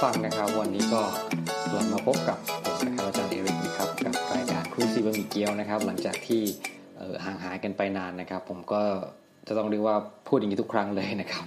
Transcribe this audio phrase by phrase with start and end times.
[0.00, 1.02] ผู้ฟังนะครับ วันนี้ก็
[1.70, 6.42] กลับมาพบกับผมนะครับอาจารย์เอริกนะครับกับรายการคุยซีบะหมี่เกี๊ยวนะครับ หลังจากที่
[7.24, 8.82] ห่างหายกันไปนานนะครับ ผมก็
[9.46, 9.96] จะต้องเรียกว่า
[10.28, 11.46] พูดอย่างนี้ทุกครั้งเลยนะครับ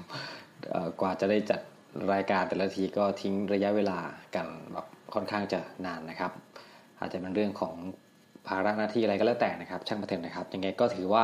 [1.01, 1.59] กว่าจะได้จัด
[2.13, 3.99] รายการแต่ละทีก็ทิ้งระยะเวลา
[4.35, 6.31] กันแบบค่อนข้างจะนานนะครับ
[6.99, 7.75] อาจจะเป็นเรื่องของ
[8.47, 11.23] ภาระหน้าที่อะไรก็แล้วแต่นะครับ ช่างมาเถอะนะครับ ยังไงก็ถือว่า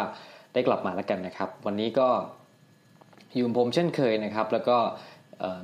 [0.53, 2.07] ได้กลับมาแล้วกันนะครับ วันนี้ก็
[3.33, 4.77] อยู่ผมเช่นเคยนะครับ แล้วก็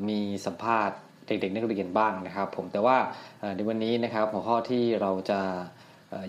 [0.10, 2.98] มีสัมภาษณ์ เด็กๆนักเรียนบ้างนะครับ ผมแต่ว่า
[3.56, 5.40] ในวันนี้นะครับหัวข้อที่เราจะ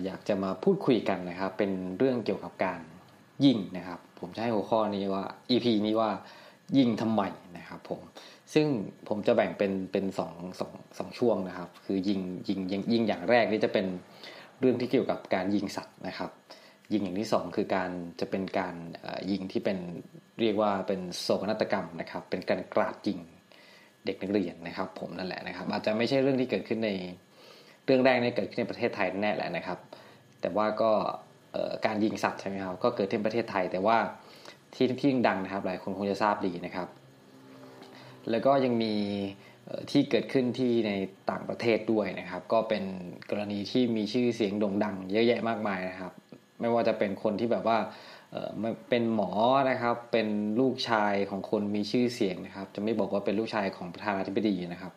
[0.05, 2.79] อยากจะมาพูดคุยกันนะครับ เป็นเรื่องเกี่ยวกับการ
[3.45, 6.11] ยิงนะครับ ผมจะให้หัวข้อนี้ว่า EP นี้ว่า
[6.77, 7.21] ยิงทำไม
[7.57, 8.01] นะครับผม
[8.53, 8.67] ซึ่ง
[9.07, 13.85] ผมจะแบ่งเป็นเป็นสองสองสองช่วงนะครับ คือยิงยิงยิงยิงอย่างแรกนี่จะเป็น
[14.59, 16.31] เรื่องที่เกี่ยวกับการยิงสัตว์นะครับ
[16.93, 17.89] ยิงอย่างที่สองคือการ
[18.19, 18.75] จะเป็นการ
[19.31, 19.77] ยิงที่เป็น
[20.39, 23.19] เรียกว่าเป็นโศกนาฏกรรมนะครับ เป็นการกราดยิง
[24.07, 26.91] เด็กนักเรียนนะครับ ผมนั่นแหละนะครับ อาจจะไม่ใช่เรื่องที่เกิดขึ้นใน
[27.85, 29.79] เรื่องแรกในเกิดขึ้นในประเทศไทยแน่แหละนะครับ
[30.41, 30.91] แต่ว่าก็
[31.85, 33.97] การยิงสัตว์ใช่ไหมครับก็เกิดที่ประเทศไทย แต่ว่า
[34.75, 36.87] ที่ที่ดังนะครับหลายคนคงจะทราบดีนะครับ
[38.29, 38.93] แล้วก็ยังมี
[39.91, 40.91] ที่เกิดขึ้นที่ใน
[41.31, 42.83] ต่างประเทศด้วยนะครับ ก็เป็น
[43.29, 46.11] กรณีที่มีชื่อเสียงโด่งดัง เยอะแยะมากมายนะครับ
[46.61, 47.77] ไม่ว่าจะเป็นคนที่แบบว่า
[48.89, 49.31] เป็นหมอ
[49.69, 50.27] นะครับ เป็น
[50.59, 54.93] ลูกชายของคนมีชื่อเสียงนะครับ จะไม่บอกว่าเป็นลูกชายของประธานาธิบดีนะครับ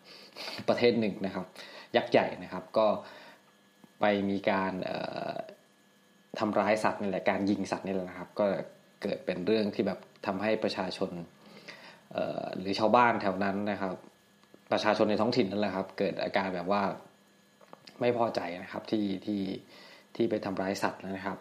[0.68, 1.46] ประเทศหนึ่งนะครับ
[1.96, 2.86] ยักษ์ใหญ่นะครับ ก็
[4.00, 4.72] ไปมีการ
[6.38, 8.46] ทำร้ายสัตว์นี่แหละการยิงสัตว์นี่แหละนะครับ ก็
[9.02, 11.10] เกิดเป็นเรื่องที่แบบทำให้ประชาชน
[12.58, 13.94] หรือชาวบ้านแถวนั้นนะครับ
[14.72, 16.82] ประชาชนในท้องถิ่นนั่นแหละครับ เกิดอาการแบบว่า
[18.00, 19.42] ไม่พอใจนะครับที่ที่
[20.16, 21.38] ที่ไปทำร้ายสัตว์นะครับ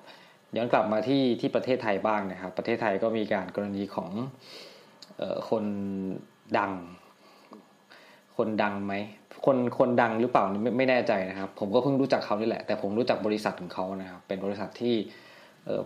[0.58, 4.10] ย้อนกลับมาที่ที่ประเทศไทยบ้างนะครับ ประเทศไทยก็มีการกรณีของ
[5.22, 5.66] ออคน
[6.58, 6.72] ดัง
[8.38, 8.94] คนดังไหม
[9.46, 14.96] คนคนดังหรือเปล่าไม่ไม่แน่ใจนะครับ ผมก็เพิ่งรู้จักเขานี่แหละ แต่ผมรู้จักบริษัทของเขานะครับเป็นบริษัทที่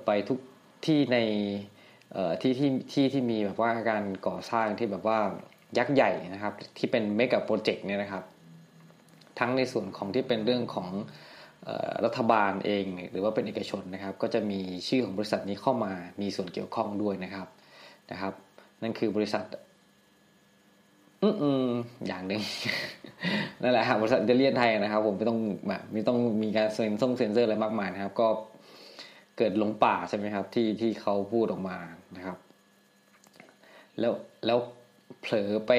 [0.06, 0.40] ไปทุก
[0.86, 1.18] ที่ใน
[2.42, 5.20] ที่ที่ที่ที่มีแบบว่าการก่อสร้างที่แบบว่า
[5.78, 8.24] ยักษ์ใหญ่นะครับ ที่เป็นเมกะโปรเจกต์เนี่ยนะครับ
[9.40, 10.90] ทั้งในส่วนของที่เป็นเรื่องของ
[12.06, 17.48] รัฐบาลเองหรือว่าเป็นเอกชนนะครับ ก็จะมีชื่อของบริษัทนี้เข้ามามีส่วนเกี่ยวข้องด้วยนะครับ
[18.12, 18.34] นะครับ
[18.82, 19.46] นั่นคือบริษัท
[21.24, 21.44] อืมอ
[22.08, 22.42] อย่างหนึ่ง
[23.62, 28.28] นั่นแหละครับบริษัทเดเลียนไทยนะครับ ผมไม่ต้องแบบไม่ต้องมีการเซ็นซ่งเซ็นเซอร์อะไรมากมายนะครับ ก็
[29.38, 31.78] เกิดหลงป่าใช่ไหมครับ ที่ที่เขาพูดออกมา
[32.16, 32.38] นะครับ
[34.00, 34.14] แล้ว
[34.46, 34.58] แล้ว
[35.22, 35.72] เผลอไป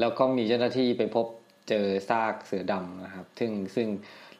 [0.00, 1.26] แล้วก็มีเจ้าหน้าที่ไปพบ
[1.68, 3.88] เจอซากเสือดำนะครับ ซึ่งซึ่ง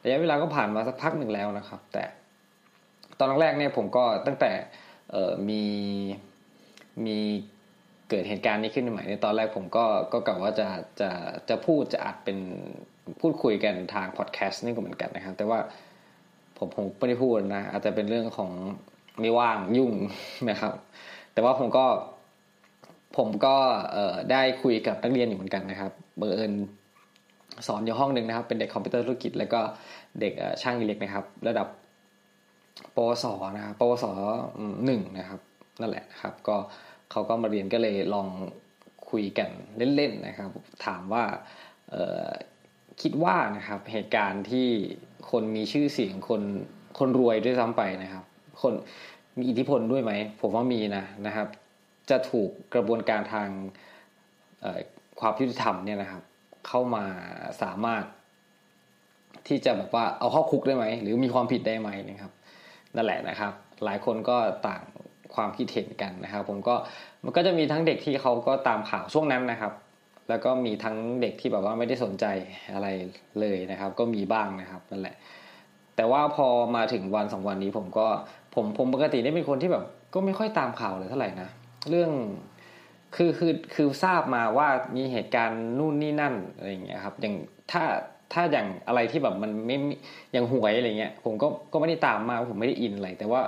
[0.03, 2.03] ระยะเวลาก็ผ่านมาสักพักหนึ่งแล้วนะครับ แต่
[3.19, 4.51] ตอนแรกเนี่ยผมก็ตั้งแต่
[5.49, 5.63] มี
[7.05, 7.17] มี
[8.09, 10.67] เกิดเหตุการณ์นี้ขึ้นใหม่ในตอนแรกผมก็ก็กะว่าจะ
[11.01, 11.09] จะ
[11.49, 12.37] จะพูดจะอัดเป็น
[13.21, 15.59] พูดคุยกันทางพอดแคสต์นี่ก็เหมือนกันนะครับ แต่ว่า
[16.57, 18.51] ผมผมไม่ได้พูดนะ อาจจะเป็นเรื่องของ
[19.19, 19.93] ไม่ว่างยุ่ง
[20.49, 20.73] นะครับ
[21.33, 21.85] แต่ว่าผมก็
[23.17, 23.55] ผมก็
[24.31, 26.53] ได้คุยกับนักเรียนอยู่เหมือนกันนะครับบังเอิญ
[27.67, 29.61] สอนอยู่ห้องหนึ่งนะครับ เป็นเด็กคอมพิวเตอร์ธุรกิจ แล้วก็
[30.19, 31.67] เด็กช่างอิเล็กนะครับ ระดับ
[32.95, 33.25] ปวส
[33.55, 34.05] นะครับปวส
[34.85, 35.39] หนึ่งนะครับ
[35.81, 36.57] นั่นแหละครับ ก็
[37.11, 38.27] เขาก็มาเรียนก็เลยลอง
[39.09, 39.49] คุยกัน
[39.95, 40.49] เล่นๆนะครับ
[40.85, 41.23] ถามว่า
[43.01, 44.67] คิดว่านะครับเหตุการณ์ที่
[45.31, 46.41] คนมีชื่อเสียงคน
[46.99, 48.23] คนรวยด้วยซ้ำไปนะครับ
[48.61, 48.73] คน
[49.37, 51.47] มีอิทธิพลด้วยไหมผมว่ามีนะนะครับ
[52.09, 53.49] จะถูกกระบวนการทาง
[55.19, 56.23] ความยุติธรรมเนี่ยนะครับ
[56.67, 57.05] เข้ามา
[57.61, 58.03] สามารถ
[59.47, 62.31] ที่จะแบบว่าเอาเข้าคุกได้ไหมหรือมีความผิดได้ไหมนะครับ
[62.95, 63.53] นั่นแหละนะครับ
[63.85, 64.37] หลายคนก็
[64.67, 64.81] ต่าง
[65.35, 66.75] ความคิดเห็นกันนะครับ ผมก็
[67.23, 69.73] มันก็จะมีทั้งเด็กที่เขาก็ตามข่าวช่วงนั้นนะครับ
[70.29, 72.25] แล้วก็มีทั้งเด็กที่แบบว่าไม่ได้สนใจ
[72.73, 72.87] อะไร
[73.39, 75.15] เลยนะครับ ก็มีบ้างนะครับนั่นแหละ
[75.95, 78.07] แต่ว่าพอมาถึงวันสองวันนี้ผมก็
[78.55, 79.83] ผมผมปกติได้เป็นคนที่แบบ
[80.13, 81.49] ก็ไม่ค่อยตามข่าวเลยเท่าไหร่นะ
[81.89, 82.11] เรื่อง
[83.15, 87.35] คือคือคือทราบมาว่ามีเหตุการณ์นู่นนี่นั่นอะไรอย่างเงี้ยครับอย่าง
[87.71, 87.83] ถ้า
[88.33, 89.77] ถ้าอย่างอะไรที่แบบมันไม่
[90.33, 93.41] อย่างหวยอะไรเงี้ย ผมก็ก็ไม่ได้ตามมาผมไม่ได้อินอะไรแต่ว่า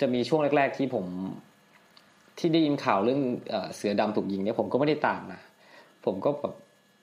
[0.00, 1.06] จะมีช่วงแรก ๆ ที่ผม
[2.38, 3.20] ที่ได้ยินข่าวเรื่อง
[3.74, 5.40] เสือดำถูกยิงเนี่ยผมก็ไม่ได้ตามนะ
[6.04, 6.54] ผมก็แบบ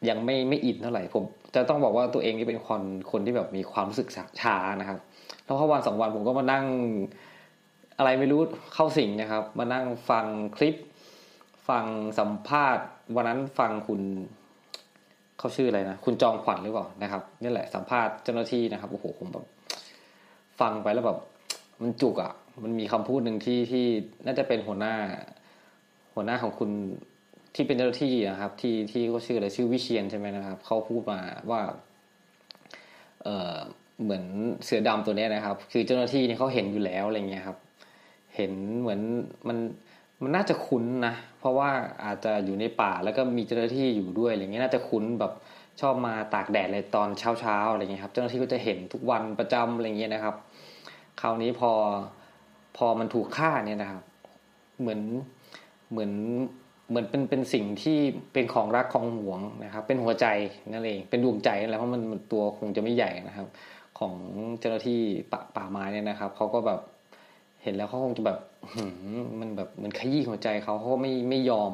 [0.10, 1.24] ยังไม่ไม่อินเท่าไหร่ผม
[1.56, 2.82] จะต้องบอกว่าตัวเองนี่เป็นคน
[3.12, 4.10] คนที่แบบมีความรู้สึก
[4.42, 5.00] ช้านะครับ
[5.44, 6.66] แล้วพอวันสองวันผมก็มานั่ง
[7.98, 8.40] อะไรไม่รู้
[8.74, 10.26] เข้าสิ่งนะครับ มานั่งฟัง
[10.58, 10.76] คลิป
[11.70, 11.86] ฟัง
[12.20, 12.86] สัมภาษณ์
[13.16, 14.02] วันนั้นฟังคุณ
[15.38, 19.46] เขาชื่ออะไรนะคุณจองขวัญหรือเปล่านะครับนี่แหละสัมภาษณ์เจ้าหน้าที่นะครับโอ้โหผมแบบ
[20.60, 21.20] ฟังไปแล้วแบบ
[21.82, 22.34] มันจุกอะ่ะ
[22.64, 23.86] มันมีคำพูดหนึ่งที่ที่
[24.26, 24.96] น่าจะเป็นหัวหน้า
[26.16, 26.70] หัวหน้าของคุณ
[27.56, 31.62] ที่เป็นเจ้าหน้าที่นะครับ ที่ที่เขาชื่ออะไรชื่อวิเชียนใช่ไหมนะครับเขาพูดมาว่า
[33.24, 33.56] เออ
[34.04, 34.24] เหมือน
[34.64, 37.58] เสือดำตัวนี้นะครับ คือเจ้าหน้าที่นี่เขาเห็นอยู่แล้วอะไรเงี้ยครับ
[38.36, 39.00] เห็นเหมือน
[39.48, 39.58] มัน
[40.24, 41.70] มันน่าจะคุ้นนะ เพราะว่า
[42.04, 45.34] อาจจะอยู่ในป่าแล้วก็มีเจ้าหน้าที่อยู่ด้วยอะไรเงี้ยน่าจะคุ้นแบบ
[45.82, 50.36] ชอบมาตากแดดเลยตอนเช้าเช้าอะไรเงี้ยครับ เจ้าหน้าที่ก็จะเห็นทุกวันประจำอะไรเงี้ยนะครับ
[51.22, 51.72] คราวนี้พอ
[52.78, 54.04] พอมันถูกฆ่าเนี่ยนะครับ
[54.80, 55.02] เหมือน
[55.92, 56.12] เหมือน
[56.90, 57.98] เหมือนเป็นเป็นสิ่งที่
[58.34, 60.26] เป็นของรักของหวงนะครับ เป็นหัวใจ
[60.74, 63.48] นั่นเองเป็นดวงใจนั่นแหละเพราะมันตัวคงจะไม่ใหญ่นะครับ
[64.00, 64.14] ของ
[64.60, 66.80] เจ้าหน้าที่ป่าป่าไม้เนี่ยนะครับเขาก็แบบ
[67.68, 68.40] ห็นแล้วเขาคงจะแบบ
[69.40, 71.74] มันแบบเหมือนขยี้หัวใจเขาเขาไม่ไม่ยอม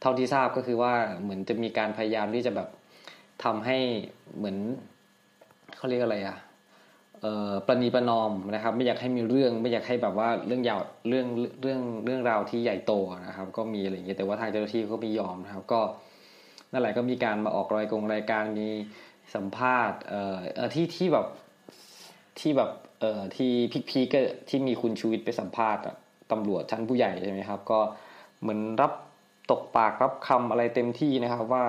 [0.00, 2.68] เท่าที่ทราบก็คือว่าเหมือนจะมีการพยายามที่จะแบบ
[3.44, 3.78] ทำให้
[4.36, 4.56] เหมือน
[5.76, 6.38] เขาเรียกอะไรอะ
[7.22, 11.26] เอ่อประนีประนอมนะครับ ไม่อยากให้มีเรื่องไม่อยากให้แบบว่าเรื่องยาวเรื่อง
[11.62, 12.92] เรื่องเรื่องราวที่ใหญ่โต
[13.26, 15.80] นะครับ ก็มีอะไรอย่างเงี้ยแต่ว่าทางเจ้าหน้าที่ก็ไม่ยอมนะครับ ก็
[16.72, 18.68] นั่นแหละก็มีการมาออกรายกงรายการมี
[19.34, 20.22] สัมภาษณ์เอ่
[20.64, 21.26] อที่ที่แบบ
[22.40, 22.70] ที่แบบ
[23.00, 25.82] เอ่อที่พิกพีก็ที่มีคุณชูวิทย์ไปสัมภาษณ์
[26.30, 27.80] ตำรวจชั้นผู้ใหญ่ใช่ไหมครับ ก็
[28.40, 28.92] เหมือนรับ
[29.50, 31.64] ตกปากรับคำอะไรเต็มที่นะครับว่า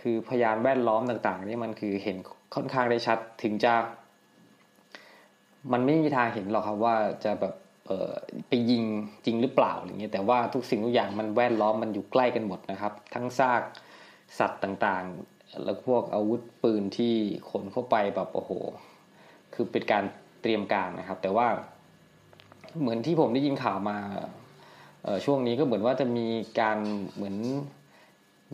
[0.00, 2.16] คือพยานแวดล้อมต่างๆนี่มันคือเห็น
[2.54, 3.74] ค่อนข้างได้ชัดถึงจะ
[5.72, 7.54] มันไม่มีทางเห็นหรอกครับว่าจะแบบ
[7.86, 8.12] เออ
[8.48, 8.84] ไปยิง
[9.24, 13.62] จริงหรือเปล่าอย่างเงี้ยแต่ว่าทุกสิ่งทุกอย่างมันแวดล้อมมันอยู่ใกล้กันหมดนะครับ ทั้งซาก
[14.38, 17.14] สัตว์ต่างๆ แล้วพวกอาวุธปืนที่
[17.50, 18.52] ขนเข้าไปแบบโอ้โห
[19.54, 20.04] คือเป็นการ
[20.44, 21.48] เตรียมการนะครับ แต่ว่า
[22.80, 23.98] เหมือนที่ผมได้ยินข่าวมา
[25.24, 26.26] ช่วงนี้ก็เหมือนว่าจะมี
[26.60, 26.78] การ
[27.14, 27.36] เหมือน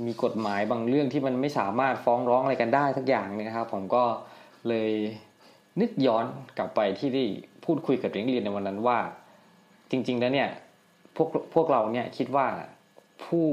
[0.06, 4.02] มีกฎหมายบางเรื่องที่มันไม่สามารถฟ้องร้องอะไรกันได้ทักอย่างเนี่ยนะครับ ผมก็
[4.68, 4.90] เลย
[5.80, 6.24] นึกย้อน
[6.58, 7.24] กลับไปที่ได้
[7.64, 8.98] พูดคุยกับเด็กเรียนในวันนั้นว่า
[9.90, 10.48] จริง ๆ แล้วเนี่ย
[11.16, 12.46] พวกพวกเราเนี่ยคิดว่า
[13.24, 13.46] ผู้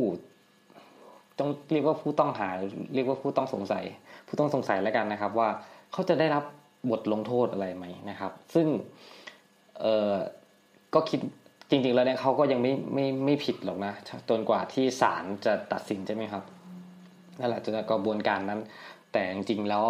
[1.39, 2.49] ต้องเรียกว่าผู้ต้องหา
[2.93, 3.85] เรียกว่าผู้ต้องสงสัย
[4.27, 5.49] ผู้ต้องสงสัยแล้วกันนะครับ ว่า
[5.91, 6.43] เขาจะได้รับ
[6.91, 8.67] บทลงโทษอะไรไหมนะครับ ซึ่ง
[9.81, 10.13] เออ
[10.93, 11.19] ก็คิด
[11.69, 13.93] จริง ๆ แล้วเนี่ยเขาก็ยังไม่ไม่ไม่ผิดหรอกนะ
[14.29, 16.43] จนกว่าที่ศาลจะตัดสินใช่ไหมครับ
[17.39, 18.59] นั่นแหละจนกระบวนการนั้น
[19.11, 19.85] แต่จริงๆแล้ว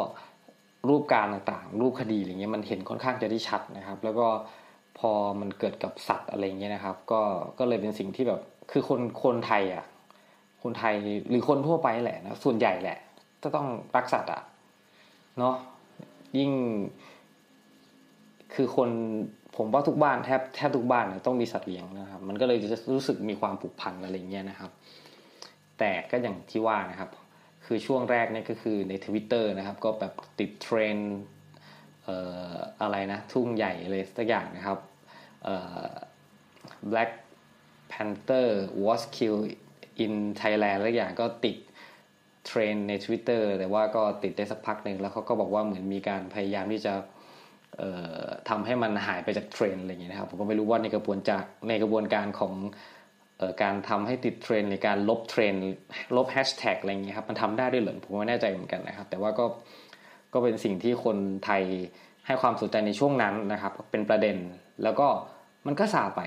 [0.89, 4.27] รูปการต่างๆ รูปคดีอะไรเงี้ยมันเห็นค่อนข้างจะได้ชัดนะครับ แล้วก็
[4.99, 7.21] พอมันเกิดกับสัตว์อะไรเงี้ยนะครับ ก็
[7.59, 8.41] ก็เลยเป็นสิ่งที่แบบ
[8.71, 9.85] คือคนคนไทยอะ
[10.63, 10.93] คนไทย
[11.29, 12.97] หรือคนทั่วไปแหละนะส่วนใหญ่แหละ
[13.43, 14.41] จะต้องรักสัตว์อะ
[15.39, 15.55] เนาะ
[16.37, 16.51] ยิ่ง
[18.53, 18.89] คือคน
[19.57, 24.71] ผมว่าทุกบ้านแทบแทบทุกบ้านต้องมีสัตว์เลี้ยงนะครับ มันก็เลยจะรู้สึกมีความผูกพันอะไรเงี้ยนะครับ
[25.79, 27.09] แต่ก็อย่างที่ว่านะครับ
[27.65, 30.97] คือช่วงแรกเนี่ยก็คือในทวิตเตอร์นะครับ ก็แบบติดเทรน
[32.03, 32.17] เอ่
[32.51, 34.79] ออะไรนะทุ่งใหญ่เลยสักอย่างนะครับ
[35.43, 35.89] เอ่อ
[36.91, 37.11] Black
[37.91, 38.47] Panther
[38.85, 39.47] was killed
[40.03, 41.57] in Thailand อะไรอย่างก็ติด
[42.47, 46.93] เทรนด์ใน Twitter แต่ว่าก็ติดได้สักพักหนึ่งแล้วเขาก็บอกว่าเหมือนมีการพยายามที่จะ
[48.49, 52.53] ทำให้มันหายไปจากเทรนด์อะไรอย่างเงี้ยนะครับผมก็ไม่รู้ว่าในกระบวนจากในกระบวนการของ
[53.61, 55.53] การทำให้ติดเทรนด์ในการลบเทรนด์
[56.15, 59.45] ลบแฮชแท็กอะไรเงี้ยครับมันทำได้ด้วยเหรอผมไม่แน่ใจเหมือนกันนะครับ แต่ว่าก็
[60.33, 61.63] ก็เป็นสิ่งที่คนไทย
[62.25, 64.37] ให้ความสนใจในช่วงนั้นนะครับ เป็นประเด็น
[64.83, 65.07] แล้วก็
[65.67, 66.21] มันก็ซาไป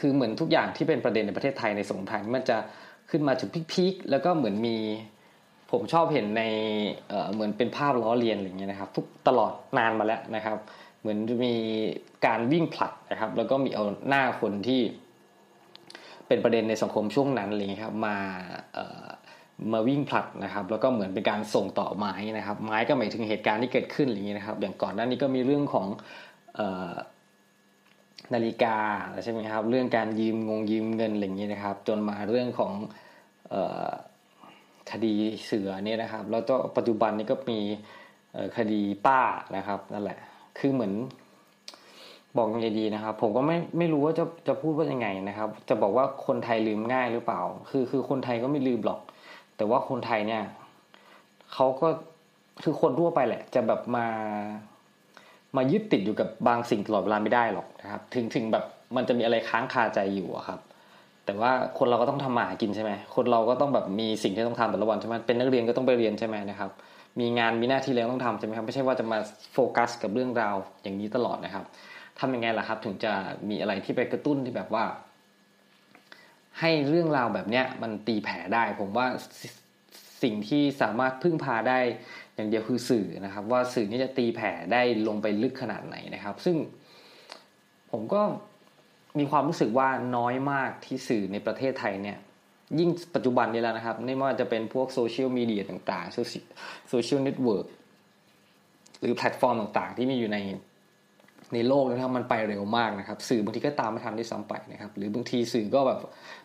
[0.00, 2.58] คือเหมือนทุกอย่างที่เป็นประเด็นในประเทศไทยในสงครามมันจะ
[3.10, 4.76] ขึ้นมาจุดพีคๆแล้วก็เหมือนมี
[5.70, 6.42] ผมชอบเห็นใน
[7.32, 10.58] เหมือนเป็นภาพล้อเลียนอะไรเงี้ยนะครับ ทุกตลอดนานมาแล้วนะครับ
[11.00, 11.54] เหมือนจะมี
[12.26, 14.80] การวิ่งผลัดนะครับ แล้วก็มีเอาหน้าคนที่
[16.26, 18.16] เป็นประเด็นในสังคมช่วงนั้นอะไรเลยครับมา
[19.72, 25.86] มาวิ่งผลัดนะครับ แล้วก็เหมือนเป็นการส่งต่อไม้นะครับ ไม้ก็หมายถึงเหตุการณ์ที่เกิดขึ้นอย่างนี้นะครับ อย่างก่อนหน้านี้ก็มีเรื่องของ
[28.34, 28.76] นาฬิกา
[29.24, 32.72] ใช่ไหมครับ เรื่องการยืมงงยืมเงินอะไรอย่างนี้นะครับ จนมาเรื่องของ
[34.90, 35.14] คดี
[35.44, 37.60] เสือเนี่ยนะครับ แล้วก็ปัจจุบันนี้ก็มี
[38.56, 39.20] คดีป้า
[39.56, 40.18] นะครับนั่นแหละ
[40.58, 40.92] คือเหมือน
[42.36, 49.00] บอกยังไงดีนะครับ ผมก็ไม่ไม่รู้ว่าจะจะพูดว่ายังไงนะครับ จะบอกว่าคนไทยลืมง่ายหรือเปล่า คือคือคนไทยก็ไม่ลืมหรอก
[49.56, 50.42] แต่ว่าคนไทยเนี่ย
[51.52, 51.88] เขาก็
[52.62, 54.06] คือคนทั่วไปแหละ จะแบบมา
[55.56, 58.64] มายึดติดอยู่กับบางสิ่งตลอดเวลาไม่ได้หรอกนะครับ ถึงถึงแบบ
[58.96, 60.60] มันจะมีอะไรค้างคาใจอยู่ครับ
[61.30, 66.70] แต่ว่าคนเราก็ต้องทำมาหากินใช่ไหมคนเราก็ต้องแบบมีสิ่งที่ต้องทำแต่ละวันใช่ไหมเป็นนักเรียนก็ต้องไปเรียนใช่ไหมนะครับ
[67.20, 69.18] มีงานมีหน้าที่เรียนต้องทำใช่ไหมครับไม่ใช่ว่าจะมา
[69.52, 71.64] โฟกัสกับเรื่องราวอย่างนี้ตลอดนะครับ
[72.18, 73.12] ทำยังไงล่ะครับ ถึงจะ
[73.48, 74.84] มีอะไรที่ไปกระตุ้นที่แบบว่า
[76.60, 79.06] ให้เรื่องราวแบบเนี้ยมันตีแผ่ได้ ผมว่า
[80.22, 81.78] สิ่งที่สามารถพึ่งพาได้
[82.34, 86.56] อย่างเดียวคือสื่อนะครับ ว่าสื่อนี้จะตีแผ่ได้ลงไปลึกขนาดไหนนะครับ ซึ่ง
[87.90, 88.22] ผมก็
[89.18, 92.18] มีความรู้สึกว่าน้อยมากที่สื่อในประเทศไทยเนี่ย
[92.78, 97.66] ยิ่งปัจจุบันนี้แล้วนะครับไม่ว่าจะเป็นพวกโซเชียลมีเดียต่างๆโซเชียลเน็ตเวิร์ก
[99.00, 100.38] หรือแพลตฟอร์มต่างๆ ที่มีอยู่ใน
[101.54, 105.98] ในโลกนะครับมันไปเร็วมากนะครับ สื่อบางทีก็ตามไม่ทันได้ซ้ำไปนะครับ หรือบางทีสื่อก็แบบ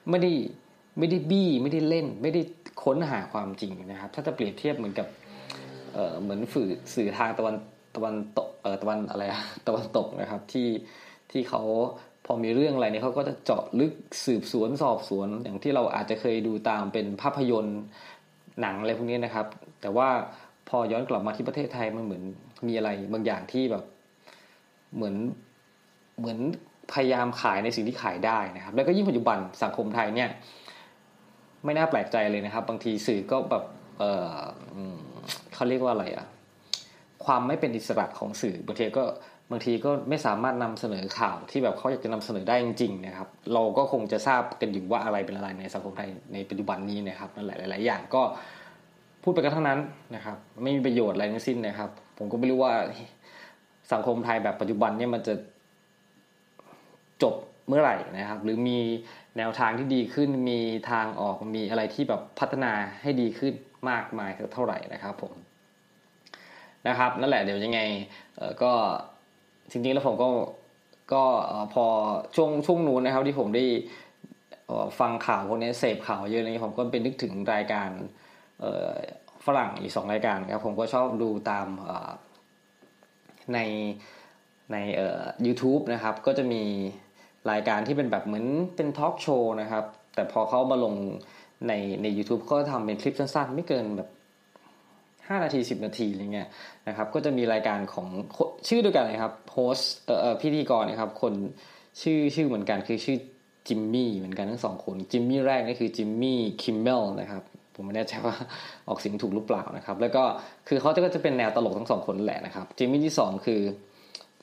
[0.10, 0.32] ไม่ได้
[1.00, 2.42] ไม่ได้บี้ไม่ได้เล่น ไม่ได้
[2.84, 5.08] ค้นหาความจริงนะครับ ถ้าจะเปรียบเทียบเหมือนกับ
[5.94, 7.56] เออเหมือนสื่อสื่อทางตะวัน
[7.96, 9.24] ตะวันตกเออตะวันอะไร
[9.68, 10.68] ตะวันตกนะครับที่
[11.32, 11.62] ที่เขา
[12.26, 13.94] พอมีเรื่องอะไรเนี่ยเขาก็จะเจาะลึก
[14.26, 17.82] สืบสวนสอบสวน อย่างที่เราอาจจะเคยดูตามเป็นภาพยนตร์
[18.62, 19.48] หนังอะไรพวกนี้นะครับ
[19.82, 20.10] แต่ว่า
[20.70, 22.24] พอย้อนกลับมาที่ประเทศไทยมันเหมือน
[22.68, 23.84] มีอะไรบางอย่างที่แบบ
[24.96, 25.16] เหมือน
[26.20, 26.38] เหมือน
[26.94, 30.30] พยายามขายในสิ่งที่ขายได้นะครับ แล้วก็ยิ่งปัจจุบันสังคมไทยเนี่ย
[31.66, 33.64] ไม่น่าแปลกใจเลยนะครับ บางทีสื่อก็แบบ
[34.00, 34.28] เออ
[35.54, 36.26] เขาเรียกว่าอะไรอะ
[37.26, 39.04] ความไม่เป็นอิสระของสื่อบางทีก็
[39.52, 48.22] บางทีก็ไม่สามารถนำเสนอข่าวที่แบบเขาอยากจะนำเสนอได้จริงๆนะครับ เราก็คงจะทราบกันอยู่ว่าอะไรเป็นอะไรในสังคมไทยในปัจจุบันนี้นะครับนั่นแหละหลาย ๆ อย่างก็
[49.24, 49.80] พูดไปกันทั้งนั้น
[50.16, 52.74] นะครับ ไม่มีประโยชน์อะไรทั้งสิ้นนะครับ ผมก็ไม่รู้ว่า
[53.94, 55.34] สังคมไทยแบบปัจจุบันเนี่ยมันจะ
[57.24, 57.36] จบ
[57.68, 58.80] เมื่อไหร่นะครับ หรือมี
[59.38, 60.60] แนวทางที่ดีขึ้น มี
[60.92, 63.54] ทางออกมีอะไรที่แบบพัฒนาให้ดีขึ้น
[63.90, 65.34] มากมายเท่าไหร่นะครับผม
[66.88, 67.80] นะครับ นั่นแหละเดี๋ยวยังไง
[68.64, 68.72] ก็
[69.72, 70.30] จริงๆแล้วผมก็
[71.14, 71.24] ก็
[71.74, 71.86] พอ
[72.36, 73.66] ช่วงช่วงนู้นนะครับ ที่ผมได้
[75.00, 77.90] ฟังข่าวพวกนี้เสพข่าวเยอะเลยผมก็เป็นนึกถึงรายการ
[79.46, 81.68] ฝรั่งอีกสองรายการครับ ผมก็ชอบดูตาม
[83.54, 83.60] ใน
[84.72, 86.64] ในเอ่อ YouTube นะครับ ก็จะมี
[87.52, 88.46] รายการที่เป็นแบบเหมือน
[88.76, 89.84] เป็นทอล์กโชว์นะครับ
[90.16, 90.94] แต่พอเขามาลง
[91.68, 94.10] ในใน YouTube ก็ทำเป็นคลิปสั้นๆ ไม่เกินแบบ
[95.28, 96.48] 5 นาที 10 นาทีอะไรเงี้ย
[96.88, 98.08] นะครับก็จะมีรายการของ
[98.68, 101.34] ชื่อด้วยกันเลยครับโฮสเอ่อพิธีกรนะครับคน
[102.02, 103.18] ชื่อชื่อเหมือนกันคือชื่อ
[103.68, 107.44] จิมมี่เหมือนกันทั้งสองคนจิมมี่แรกนี่คือจิมมี่คิมเมลนะครับ
[107.76, 108.36] ผมไม่แน่ใจว่า
[108.88, 110.24] ออกเสียงถูกหรือเปล่านะครับ แล้วก็
[110.68, 113.62] คือเขาก็จะเป็นแนวตลกทั้งสองคนแหละนะครับจิมมี่ที่สองคือ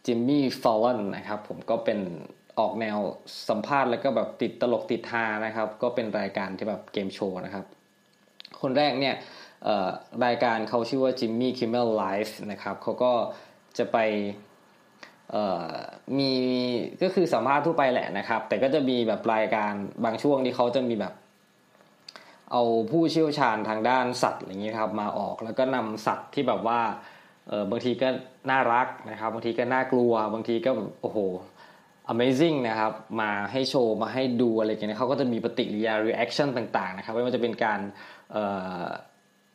[0.06, 1.98] จิมมี่ฟอลเลนนะครับผมก็เป็น
[2.58, 2.98] ออกแนว
[3.48, 7.64] สัมภาษณ์แล้วก็แบบติดตลกติดฮานะครับ ก็เป็นรายการที่แบบเกมโชว์นะครับ
[8.60, 9.14] คนแรกเนี่ย
[10.24, 13.12] รายการเขาชื่อว่า Jimmy Kimmel Live นะครับเขาก็
[13.78, 13.98] จะไป
[16.18, 16.32] มี
[17.02, 19.72] ก็คือสัมภาษณ์ทั่วไปแหละนะครับ แต่ก็จะมีแบบรายการ
[20.04, 21.14] บางช่วงที่เขาจะมีแบบ
[22.52, 26.80] เอาผู้เชี่ยวชาญทางด้านสัตว์อย่างนี้ครับมาออกแล้วก็นำสัตว์ที่แบบว่า
[27.48, 28.08] เออบางทีก็
[28.50, 30.70] น่ารักนะครับ บางทีก็น่ากลัว บางทีก็
[31.02, 31.18] โอ้โห
[32.12, 37.80] amazing นะครับ มาให้โชว์มาให้ดูอะไรอย่างเงี้ยเขาก็จะมีปฏิกิริยา reaction ต่างๆนะครับไม่ว่าจะเป็นการ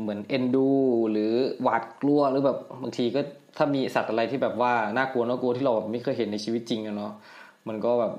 [0.02, 0.70] เหมือนเอ็นดู
[1.12, 3.22] หรือหวาดกลัวหรือแบบบางทีก็
[3.58, 7.14] ถ้ามีสัตว์อะไรที่แบบว่าน่ากลัวน่ากลัวที่เราไม่เคยเห็นในชีวิตจริงอะเนาะ
[7.68, 8.14] มันก็แบบ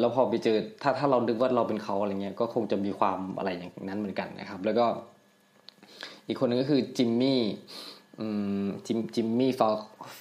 [0.00, 4.86] แล้วพอไปเจอถ้าถ้าเราดึกว่าเราเป็นเขาอะไรเงี้ยก็คงจะมีความอะไรอย่างนั้นเหมือนกันนะครับ แล้วก็
[6.26, 7.40] อีกคนนึงก็คือจิมมี่
[8.86, 9.52] จิมจิมมี่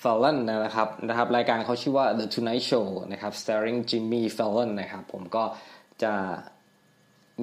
[0.01, 5.43] ฟอลเลนนะครับนะครับ รายการเขาชื่อว่า The Tonight Show นะครับ starring Jimmy Fallon นะครับ ผมก็
[6.03, 6.13] จะ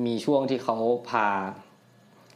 [0.05, 0.77] มีช่วงที่เขา
[1.11, 1.29] พา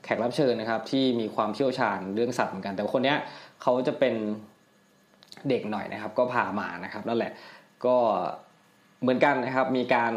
[0.04, 3.18] แขกรับเชิญนะครับ ที่มีความเชี่ยวชาญเรื่องสัตว์เหมือนกัน แต่คนเนี้ย
[3.62, 4.14] เขาจะเป็น
[5.48, 7.32] เด็กหน่อยนะครับ ก็พามานะครับนั่นแหละ
[7.86, 7.96] ก็
[9.02, 10.12] เหมือนกันนะครับ มีการ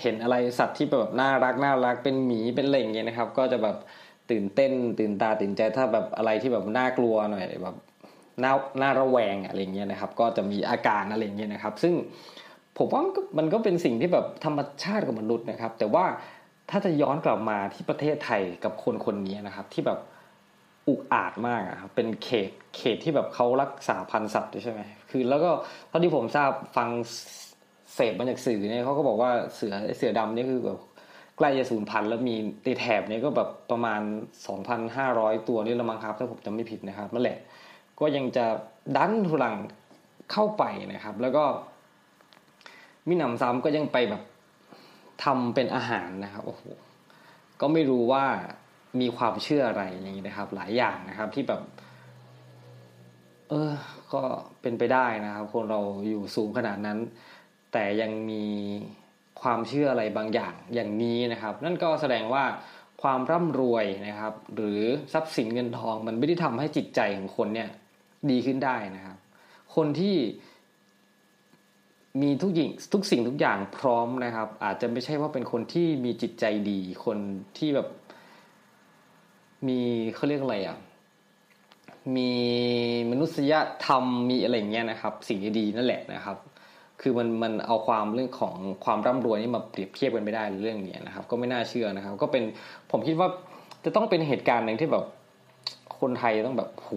[0.00, 3.76] เห็นอะไรสัตว์ที่แบบน่ารักน่ารักเป็นหมีเป็นอะไรอย่างเงี้ยนะครับ ก็จะแบบ
[4.30, 7.76] ตื่นเต้นตื่นตาตื่นใจถ้าแบบอะไรที่แบบน่ากลัวหน่อยแบบ
[8.42, 11.94] น่าน่าระแวงอะไรเงี้ยนะครับ ก็จะมีอาการอะไรเงี้ยนะครับ ซึ่ง
[12.78, 13.02] ผมว่า
[13.38, 16.04] มันก็เป็นสิ่งที่แบบธรรมชาติของมนุษย์นะครับ แต่ว่า
[16.70, 19.98] ถ้าจะย้อนกลับมาที่ประเทศไทยกับคนคนนี้นะครับ ที่แบบ
[20.88, 25.50] อุกอาจมากอะครับเป็นเขตเขตที่แบบเขารักษาพันธุ์สัตว์ใช่ไหมคือแล้วก็
[25.88, 26.88] เท่าที่ผมทราบฟัง
[27.94, 30.78] เสพมาจากสื่อเนี่ยเขาก็บอกว่าเสือเสือดำนี่คือแบบ
[31.36, 34.00] ใกล้จะสูญพันธุ์แล้วมีในแถบนี้ก็แบบประมาณ
[34.70, 37.38] 2,500 ตัวนี่ละมั้งครับถ้าผมจำไม่ผิดนะครับนั่นแหละ
[38.00, 38.46] ก็ยังจะ
[38.96, 39.54] ดันทุลัง
[40.32, 41.44] เข้าไปนะครับ แล้วก็
[43.08, 44.22] มิหนำซ้ำก็ยังไปแบบ
[45.24, 46.62] ทำเป็นอาหารนะครับโอ้โห
[47.60, 48.24] ก็ไม่รู้ว่า
[49.00, 51.62] มีความเชื่ออะไรอย่างนี้นะครับ หลายอย่างนะครับที่แบบ
[53.48, 53.72] เออ
[54.12, 54.22] ก็
[54.62, 56.98] เป็นไปได้นะครับ คนเราอยู่สูงขนาดนั้น
[57.72, 58.44] แต่ยังมี
[59.42, 62.44] ความเชื่ออะไรบางอย่างอย่างนี้นะครับ นั่นก็แสดงว่า
[63.02, 64.80] ความร่ำรวยนะครับ หรือ
[65.12, 67.70] ทรัพย์สินเงินทอง มันไม่ได้ทำให้จิตใจของคนเนี่ย
[68.30, 69.16] ดีขึ้นได้นะครับ
[69.76, 70.16] คนที่
[72.20, 77.18] มีทุกอย่างทุกสิ่งทุกอย่างพร้อมนะครับ อาจจะไม่ใช่ว่าเป็นคนที่มีจิตใจดี คน
[77.58, 77.88] ที่แบบ
[79.68, 79.80] มี
[80.14, 80.76] เขาเรียกอะไรอะ
[82.16, 82.32] มี
[83.10, 83.52] มนุษย
[83.86, 86.36] ธรรมมีอะไรเงี้ยนะครับ สิ่งดีๆนั่นแหละนะครับ
[87.00, 88.54] คือมันมันเอาความเรื่องของ
[88.84, 92.42] ความร่ำรวยนี่มาเปรียบเทียบกันไม่ได้เรื่องนี้นะครับ ก็ไม่น่าเชื่อนะครับ ก็เป็น
[92.90, 93.28] ผมคิดว่า
[93.84, 95.04] จะต้องเป็นเหตุการณ์หนึ่งที่แบบ
[96.00, 96.90] คนไทยต้องแบบโห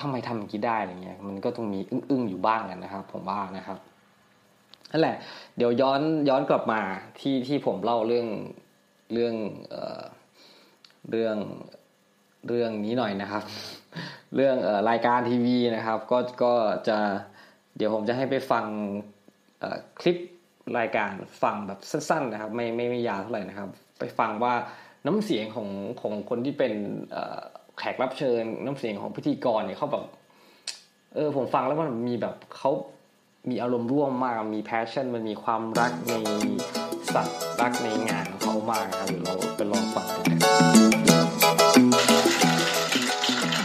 [0.00, 3.78] ทำไมทำอย่างนี้ได้อะไรเงี้ยมันก็ต้องมีอึ้งๆอยู่บ้างนนะครับ ผมว่านะครับ
[4.90, 5.16] นั่นแหละ
[5.56, 6.80] เดี๋ยวย้อนย้อนกลับมา
[7.20, 8.28] ที่ที่ผมเล่าเรื่อง
[9.12, 9.34] เรื่อง
[9.70, 10.02] เอ่อ
[11.10, 11.36] เรื่อง
[12.48, 13.42] เรื่องนี้หน่อยนะครับ
[14.36, 16.54] เรื่องอรายการทีวีนะครับ ก็ก็
[16.88, 16.98] จะ
[17.76, 18.64] เดี๋ยวผมจะให้ไปฟัง
[20.00, 20.16] คลิป
[20.78, 21.10] รายการ
[21.42, 24.54] ฟังแบบสั้น ๆ นะครับ ไม่ไม่ไม่ยาวเท่าไหร่นะครับ ไปฟังว่า
[25.06, 25.68] น้ำเสียงของ
[26.00, 26.72] ของคนที่เป็น
[27.78, 30.04] แขกรับเชิญน้ำเสียงของพิธีกรเนี่ยเขาแบบ
[31.14, 32.70] เออผมฟังแล้วมันมีแบบเขา
[33.50, 36.14] มีอารมณ์ร่วมมากมี passion มันมีความรักใน
[37.14, 40.38] สัตว์รักในงานของเขามากครับเดี๋ยวเราไปลองฟังกันนะ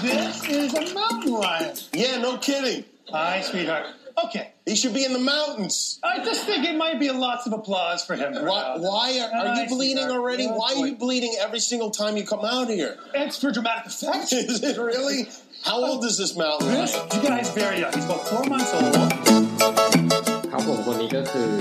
[0.05, 1.73] This is a mountain lion.
[1.93, 2.85] Yeah, no kidding.
[3.15, 3.85] Hi, sweetheart.
[4.24, 4.46] Okay.
[4.70, 5.98] He should be in the mountains.
[6.02, 8.30] I just think it might be lots of applause for him.
[8.50, 10.18] Why, why are, are Hi, you bleeding sweetheart.
[10.18, 10.46] already?
[10.48, 10.84] Oh, Why are boy.
[10.90, 12.92] you bleeding every single time you come out here?
[13.22, 14.32] It's for dramatic effect.
[14.32, 15.20] Is it really?
[15.68, 17.08] How old is this mountain This lion?
[17.14, 17.92] you guy's very young.
[17.96, 18.94] He's about four months old.
[20.50, 21.52] ครับผมคนนี้ก็คือ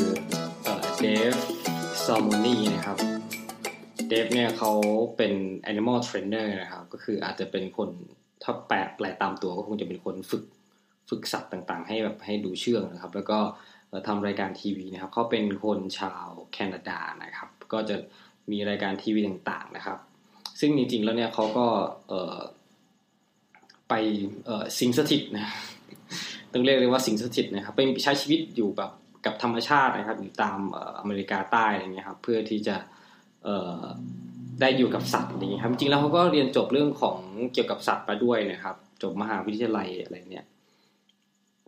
[1.02, 1.36] เดฟ
[2.06, 2.98] ซอมอนี่นะครับ
[4.10, 4.72] เดฟเนี่ยเขา
[5.18, 5.34] เป็น
[5.72, 7.90] animal trainer นะครับ ก็คืออาจจะเป็นคน
[8.44, 10.44] ถ้าแปลแปลตามตัวก็คงจะเป็นคนฝึก
[11.09, 13.39] ฝึกสัตว์ต่างๆ ให้แบบให้ดูเชื่องนะครับ แล้วก็
[14.07, 17.97] ทำรายการทีวีนะครับเขาเป็นคนชาวแคนาดานะครับ ก็จะ
[18.51, 19.99] มีรายการทีวีต่างๆนะครับ
[20.61, 21.67] ซึ่งจริงๆแล้วเนี่ยเขาก็
[23.89, 23.95] ไป
[24.79, 25.47] สิงสถิตนะ
[26.53, 28.91] ต้องเรียกเลยว่าสิงสถิตนะครับเป็นใช้ชีวิตอยู่แบบ
[29.27, 30.59] กับธรรมชาตินะครับอยู่ตาม
[30.99, 32.77] อเมริกาใต้อะไรเงี้ยครับเพื่อที่จะ
[34.61, 37.19] ได้อยู่กับสัตว์อย่างเงี้ยครับจริงๆแล้วเขาก็เรียนจบเรื่องของ
[37.53, 40.47] เกี่ยวกับสัตว์มาด้วยนะครับ จบมหาวิทยาลัยอะไรเนี่ย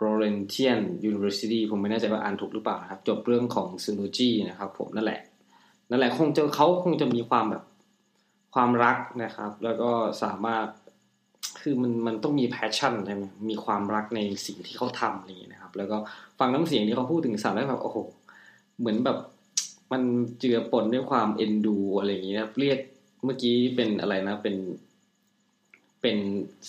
[0.02, 0.80] Laurentian
[1.10, 5.20] University ผมไม่แน่ใจว่าอ่านถูกหรือเปล่านะครับ จบเรื่องของ Zoology นะครับผมนั่นแหละ
[5.90, 7.64] นั่นแหละคงจะเขาคงจะมีความแบบ
[8.54, 9.90] ความรักนะครับ แล้วก็
[10.22, 10.66] สามารถ
[11.60, 15.96] คือมันมันต้องมีแพชชั่นใช่ไหมมีความรักในสิ่งที่เขาทำอะไรนี้นะครับ แล้วก็
[16.38, 17.98] ฟังน้ำเสียงที่เขาพูดถึงสัตว์แล้วแบบโอ้โห
[18.78, 19.18] เหมือนแบบ
[19.92, 20.02] มัน
[20.38, 22.78] เจือปนด้วยความเอ็นดูอะไรอย่างนี้นะเรียก
[23.24, 24.56] เมื่อกี้เป็นอะไรนะเป็น
[26.02, 26.18] เป็น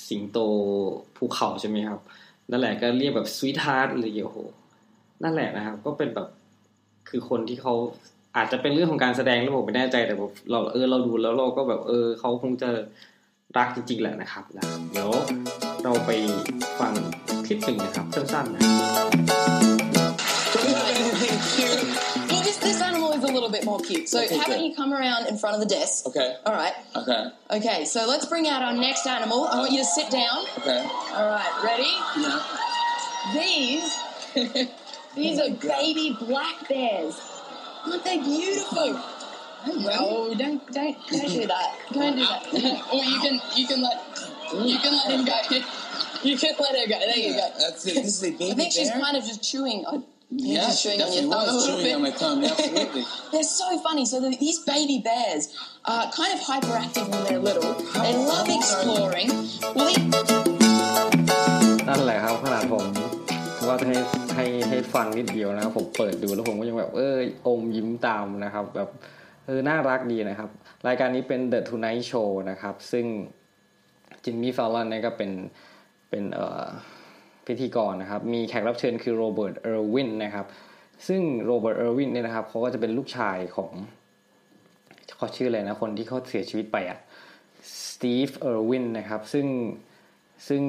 [0.08, 0.38] สิงโต
[1.16, 2.00] ภูเขาใช่ไหมครับ
[2.52, 4.40] นั่นแหละก็เรียกแบบสวีทฮาร์ดอะไรอย่างเงี้ยโอ้โห
[5.24, 6.28] นั่นแหละนะครับ ก็เป็นแบบ
[7.10, 7.74] คือคนที่เขา
[8.38, 12.70] อาจจะเป็นเรื่องของการแสดงแล้วผมไม่แน่ใจแต่ผมเราเออเราดูแล้วเราก็แบบเออเขาคงจะ
[13.58, 15.12] รักจริงๆแหละนะครับนะเดี๋ยว
[15.84, 16.12] เราไป
[16.80, 16.94] ฟัง
[17.46, 18.91] คลิปหนึ่งนะครับสั้นๆนะ
[23.52, 24.08] bit more cute.
[24.10, 24.62] So, Okay, how about good.
[24.70, 26.06] you come around in front of the desk?
[26.08, 26.36] Okay.
[26.46, 26.74] All right.
[26.96, 27.28] Okay.
[27.52, 29.46] Okay, so let's bring out our next animal.
[29.46, 30.46] I want you to sit down.
[30.60, 30.88] Okay.
[31.14, 31.92] All right, ready?
[32.18, 32.42] Yeah.
[33.34, 33.98] These,
[35.16, 37.20] these oh are baby black bears.
[37.86, 39.00] Aren't they beautiful?
[39.68, 41.76] No, don't don't don't do that.
[41.94, 42.48] Don't do that.
[42.92, 44.02] or you can you can let
[44.54, 45.66] you can let him go.
[46.24, 47.00] You can let her go.
[47.00, 47.50] There you go.
[47.60, 47.96] That's it.
[47.96, 49.00] This is a I baby I think she's bear.
[49.02, 49.86] kind of just chewing.
[49.88, 51.96] On, you're yeah, just she chewing on your definitely thumb a was little chewing bit.
[51.96, 52.38] on my thumb.
[52.44, 53.04] Absolutely.
[53.32, 54.06] They're so funny.
[54.06, 55.44] So the, these baby bears
[55.86, 57.74] are kind of hyperactive when they're little.
[58.06, 59.30] They love exploring.
[59.76, 60.00] Well, they,
[61.88, 62.86] นั่นแหละครับขนาดผม
[63.68, 63.96] ว่าให้
[64.36, 67.16] ให้ให้ฟังนิดเดียวนะครับผมเปิดดูแล้วผมก็ยังแบบเออ
[67.48, 68.90] อมยิ้มตามนะครับ แบบ
[69.46, 70.50] เออน่ารักดีนะครับ
[70.88, 73.06] รายการนี้เป็น The Tonight Show นะครับ ซึ่ง
[74.24, 75.32] จิมมี่ฟาลลอนเนี่ยก็เป็น
[76.10, 76.68] เป็นเอ่อ
[77.48, 80.46] พิธีกรนะครับ มีแขกรับเชิญคือโรเบิร์ตเออร์วินนะครับ
[81.08, 83.72] ซึ่งโรเบิร์ตเออร์วินเนี่ยนะครับเขาก็จะเป็นลูกชายของ
[85.18, 87.00] เขาชื่ออะไรนะ คนที่เขาเสียชีวิตไปอะ
[87.92, 89.48] สตีฟเออร์วินนะครับ ซึ่ง
[90.48, 90.62] ซึ่ง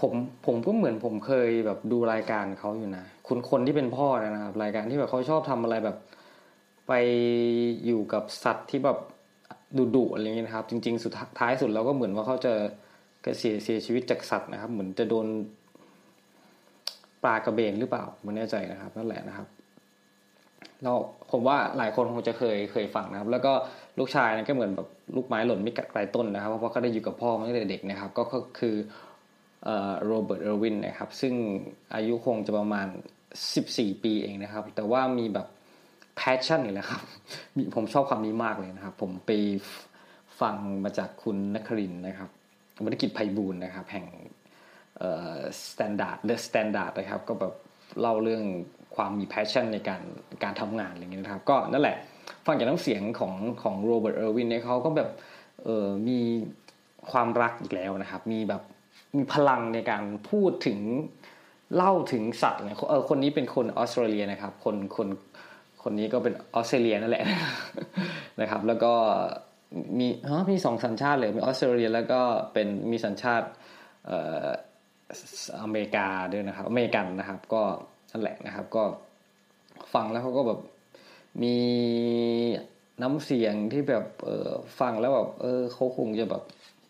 [0.00, 0.12] ผม
[0.46, 5.96] ผมก็เหมือนผมเคยแบบดูรายการเขาอยู่นะคุณคนที่เป็นพ่อนะครับ รายการที่แบบเขาชอบทำอะไรแบบ
[6.88, 6.92] ไป
[7.86, 8.98] อยู่กับสัตว์ที่แบบ
[9.78, 12.52] ดุดุอะไรเงี้ยนะครับ จริง ๆ สุดท้ายสุดเราก็เหมือนว่าเขาจะ
[13.24, 15.26] ก็เสียเสียชีวิตจากสัตว์นะครับ เหมือนจะโดน
[17.24, 19.46] ปลากระเบนหรือเปล่าไม่แน่ใจนะครับนั่นแหละนะครับ
[20.82, 20.92] เรา
[21.32, 23.52] ผมว่าหลายคนคงจะเคยเคยฟังนะครับ แล้วก็
[23.98, 28.22] ลูกชายนะก็เหมือนแบบลูกไม้หล่นไม่กัดไกลต้นนะครับเพราะเขาได้อยู่กับพ่อมาตั้งแต่เด็กนะครับ ก็
[28.58, 28.74] คือ
[30.06, 31.34] โรเบิร์ตเออร์วินนะครับ ซึ่ง
[31.94, 32.86] อายุคงจะประมาณ
[33.44, 35.46] 14 ปีเองนะครับ แต่ว่ามีแบบ
[36.20, 37.02] passion นี่แหละครับ
[37.56, 39.30] มีผมชอบคำนี้มากเลยนะครับ ผมไป
[40.40, 42.30] ฟังมาจากคุณนครินทร์นะครับ
[42.84, 44.06] วนกิจไพบูลย์นะครับ แห่ง
[45.00, 47.54] เอ่อ Standard The Standard นะครับก็แบบ
[48.00, 48.44] เล่าเรื่อง
[48.96, 50.02] ความมี passion ในการ
[50.42, 51.96] การทำงานอะไรเงี้ยนะครับก็นั่นแหละ
[52.46, 55.08] ฟังจากน้ำเสียงของของโรเบิร์ตเออร์วินเนี่ยเขาก็แบบ
[55.64, 56.18] เออมี
[57.10, 58.62] ความรักอีกแล้วนะครับ มีแบบ
[59.16, 60.78] มีพลังในการพูดถึง
[61.74, 65.08] เล่าถึงสัตว์เนี่ยเออคนนี้เป็นคนออสเตรเลียนะครับ คนคน
[65.82, 67.24] คนนี้ก็เป็นออสเตรเลียนั่นแหละ
[68.40, 68.92] นะครับ แล้วก็
[69.98, 72.20] มีอ๋อมีสองสัญชาติเลยมีออสเตรเลียแล้วก็
[72.52, 73.46] เป็นมีสัญชาติ
[74.06, 74.48] เอ่อ
[75.64, 77.62] อเมริกาด้วยนะครับ อเมริกันนะครับ ก็
[78.12, 78.84] นั่นแหละนะครับ ก็
[79.94, 80.60] ฟังแล้วเขาก็แบบ
[81.42, 81.56] มี
[83.02, 86.42] น้ำเสียงที่แบบเออฟังแล้วแบบเออเขาคงจะแบบ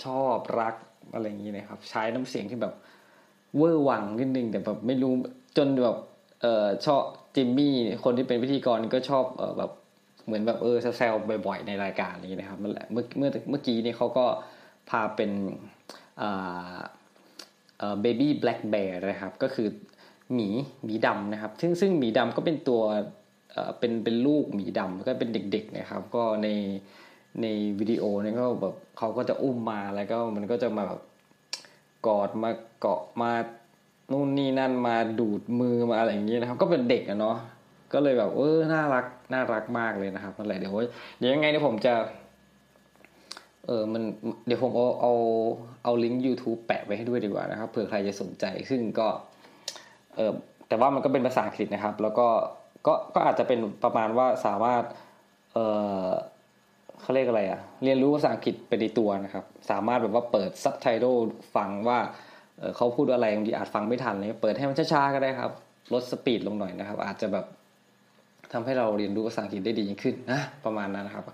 [0.05, 0.75] ชอบรัก
[1.15, 2.75] อะไรอย่างนี้นะครับ ใช้น้ำเสียงที่แบบ
[3.57, 5.13] เวอร์วังนิดนึงแต่แบบไม่รู้
[5.57, 5.99] จนแบบ
[6.43, 7.03] เออชอบ
[7.35, 9.71] จิมมี่คนที่เป็นพิธีกรก็ชอบเออแบบ
[10.27, 11.15] เหมือนแบบเออแซว
[11.47, 14.27] บ่อยๆในรายการนี้นะครับนั่นแหละเมื่อเมื่อเมื่อกี้นี่เขาก็
[14.91, 15.31] พาเป็น
[16.23, 16.79] อ่า
[18.01, 19.69] เบบี้แบล็กแบร์นะครับ ก็คือ
[20.35, 20.49] หมี
[20.85, 22.83] หมีดำนะครับ ซึ่งซึ่งหมีดำก็เป็นตัว
[23.79, 26.49] เป็นเป็นลูกหมีดำก็เป็นเด็ก ๆ นะครับ ก็ใน
[27.43, 27.47] ใน
[27.79, 31.01] วิดีโอเนี่ยก็แบบเขาก็จะอุ้มมาแล้วก็มันก็จะมาแบบ
[32.07, 33.31] กอดมาเกาะมา
[34.13, 37.37] นู่นนี่นั่นมาดูดมือมาอะไรอย่างนี้ยนะครับ ก็เป็นเด็กอะเนาะ
[37.93, 40.75] ก็เลยแบบเออน่ารักน่ารักมากเลยนะครับนั่นแหละเดี๋ยว
[41.19, 41.95] เดี๋ยวยังไงเนี่ยผมจะ
[43.67, 44.03] เออมัน
[44.47, 45.13] เดี๋ยวผมเอาเอา
[45.85, 49.09] เอาลิงก์ YouTube แปะไว้ให้ด้วยดีกว่านะครับเผื่อใครจะสนใจซึ่งก็
[50.17, 50.33] เออ
[50.69, 52.29] แต่ว่ามันก็เป็นภาษาอังกฤษนะครับ แล้วก็
[52.87, 54.83] ก็ก็อาจจะเป็นประมาณว่าสามารถ
[55.53, 55.59] เอ
[56.05, 56.07] อ
[57.01, 61.15] เขาเรียกอะไรอะเรียนรู้ภาษาอังกฤษไปในตัวนะครับ สามารถแบบว่าเปิดซับไตเติล
[61.57, 61.99] ฟังว่า
[62.77, 65.53] เขาพูดอะไรบางทีอาจฟังไม่ทันเลยเปิดให้มันช้าๆก็ได้ครับ
[65.93, 67.47] ลดสปีดลงหน่อยนะครับ อาจจะแบบ
[68.53, 71.25] ทำให้เราเรียนรู้ภาษาอังกฤษได้ดียิ่งขึ้นนะประมาณนั้นนะครับ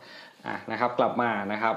[0.47, 1.75] อะนะครับ กลับมานะครับ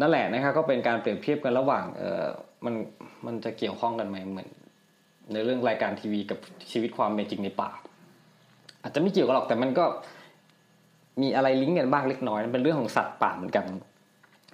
[0.00, 2.24] นั่นแหละนะครับก็เป็นการเปรียบเทียบกันระหว่างเออ
[2.64, 2.74] มัน
[3.26, 4.48] มันจะเกี่ยวข้องกันไหมเหมือน
[5.32, 6.38] ในเรื่องรายการทีวีกับ
[6.70, 7.70] ชีวิตความเป็นจริงในป่า
[8.82, 9.84] อาจจะไม่เกี่ยวกันหรอกแต่มันก็
[11.22, 13.66] มีอะไรลิงก์กันบ้างเล็กน้อยเป็นเรื่องของสัตว์ป่าเหมือนกัน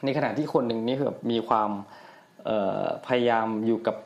[0.04, 1.70] ในขณะที่คนหนึ่งนี่คือแบบมีความ
[2.44, 2.50] เอ
[2.82, 3.96] อพยายามอยู่กับ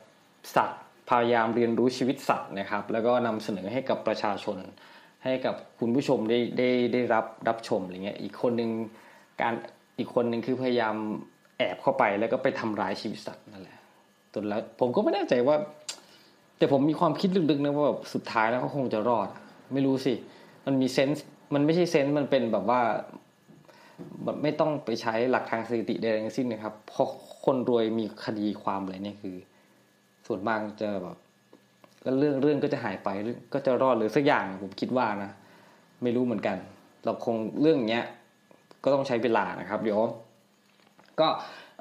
[0.57, 4.59] สัตว์ พยายามเรียนรู้ชีวิตสัตว์นะครับ แล้วก็นำเสนอให้กับประชาชน
[5.25, 8.71] ให้กับคุณผู้ชมได้ได้ได้รับรับชมอะไรเงี้ยอีกคนหนึ่ง
[9.40, 9.55] การ
[9.98, 10.94] อีกคนหนึ่งคือพยายาม
[11.59, 13.78] แอบเข้าไปแล้วก็ไปทำร้ายชีวิตสัตว์นั่นแหละ
[14.35, 15.57] จนแล้วผมก็ไม่แน่ใจว่า
[16.59, 19.28] แต่ผมมีความคิดลึกๆนะว่าแบบสุดท้ายแล้วเขาคงจะรอด
[19.72, 20.14] ไม่รู้สิ
[20.66, 22.81] มันมีเซนส์มันไม่ใช่เซนส์มันเป็นแบบว่า
[24.24, 27.09] แบบไม่ต้องไปใช้หลักทางสถิติใดๆทั้งสิ้นนะครับเพราะ
[27.44, 29.37] คนรวยมีคดีความอะไรเนี่ยคือ
[30.26, 31.16] ส่วนมากจะแบบ
[32.02, 33.09] แล้วเรื่องเรื่องก็จะหายไป
[33.52, 35.31] ก็จะรอดหรือสักอย่างผมคิดว่านะ
[36.02, 36.57] ไม่รู้เหมือนกัน
[37.05, 38.02] เราคงเรื่องเนี้ย
[38.85, 40.01] ก็ต้องใช้เวลานะครับ เดี๋ยว
[41.21, 41.29] ก็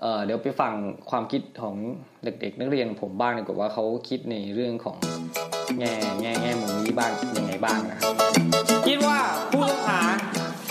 [0.02, 0.74] เอ่อเดี๋ยวไปฟัง
[1.10, 1.76] ความคิดของ
[2.24, 4.98] เด็ก ๆ นักเรียนผมบ้างดีกว่าว่าเขาคิดในเรื่องของ
[5.80, 8.14] แง่แง่แง่มุมนี้บ้างยังไงบ้างนะครับ
[8.88, 9.20] คิดว่า
[9.52, 10.02] ผู้ต้องหา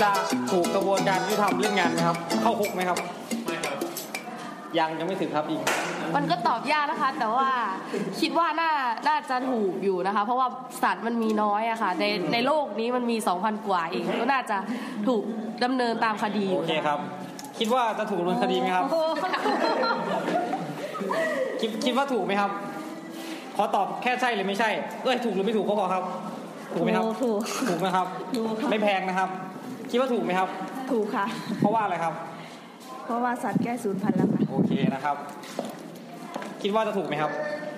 [0.03, 0.11] จะ
[0.51, 2.99] ถูกกระบวนการยุติธรรมเรื่องงานไหมครับ เข้าคุกไหมครับ
[3.47, 3.77] ไม่ครับ
[4.79, 5.63] ยังยังไม่ถึงครับอีก
[6.17, 7.49] มันก็ตอบยากนะคะ แต่ว่า
[8.21, 8.71] คิดว่าน่า
[9.09, 10.49] น่าจะถูกอยู่นะคะ เพราะว่า
[10.83, 14.57] สัตว์มันมีน้อยอะค่ะ ในในโลกนี้มันมี 2,000 กว่าเองก็น่าจะ
[15.09, 15.23] ถูก
[15.65, 16.99] ดำเนินตามคดีอโอยู่เคครับ
[17.59, 18.85] คิดว่าจะถูกดำเนินคดีไหมครับ
[21.61, 22.51] คิดคิดว่าถูกไหมครับ
[23.57, 24.71] ขอตอบแค่ใช่หรือไม่ใช่
[25.03, 26.03] เอ้ยถูกหรือไม่ถูกก็พอครับ
[26.75, 29.29] ถูกไหมครับ ถูกถูกไหมครับถูกค่ะไม่แพงนะครับ
[29.91, 30.49] คิดว่าถูกไหมครับ
[30.91, 31.27] ถูกค่ะ
[31.59, 32.15] เพราะว่าอะไรครับ
[33.05, 35.17] เพราะว่าสัตว์ใกล้สูญพันธุ์แล้วค่ะ โอเคนะครับ
[36.63, 37.31] คิดว่าจะถูกไหมครับ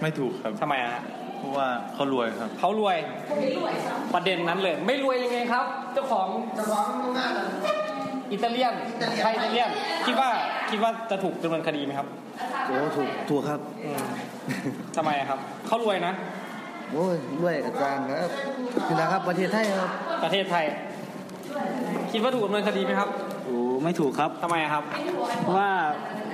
[0.02, 1.02] ไม่ถูกครับทำไมอะฮะ
[1.38, 2.96] เพราะว่าเขารวยครับเขารวย
[4.14, 5.64] ประเด็นนั้นเลย ไม่รวยยังไงครับ
[5.94, 6.86] เจ้าของเจ้าของ
[8.32, 8.74] อิตาเลียน
[9.22, 9.70] ไทยอิตาเลียน
[10.06, 10.28] คิดว่า
[10.70, 12.06] คิดว่าจะถูกดำเนินคดีไหมครับ
[12.66, 13.60] โอ้ถูกถูกครับ
[14.96, 16.12] ทำไมอะครับเขารวยนะ
[16.92, 18.30] โอ้ยด้วยอาจารย์ครับ
[18.88, 19.90] นี่นะครับประเทศไทยครับ
[20.24, 20.64] ประเทศไทย
[22.12, 23.08] คิดว่าถูกดำเนินคดีไหมครับ
[23.52, 24.84] โอ้ไม่ถูกครับ ทำไมอะครับ
[25.42, 25.70] เพราะว่า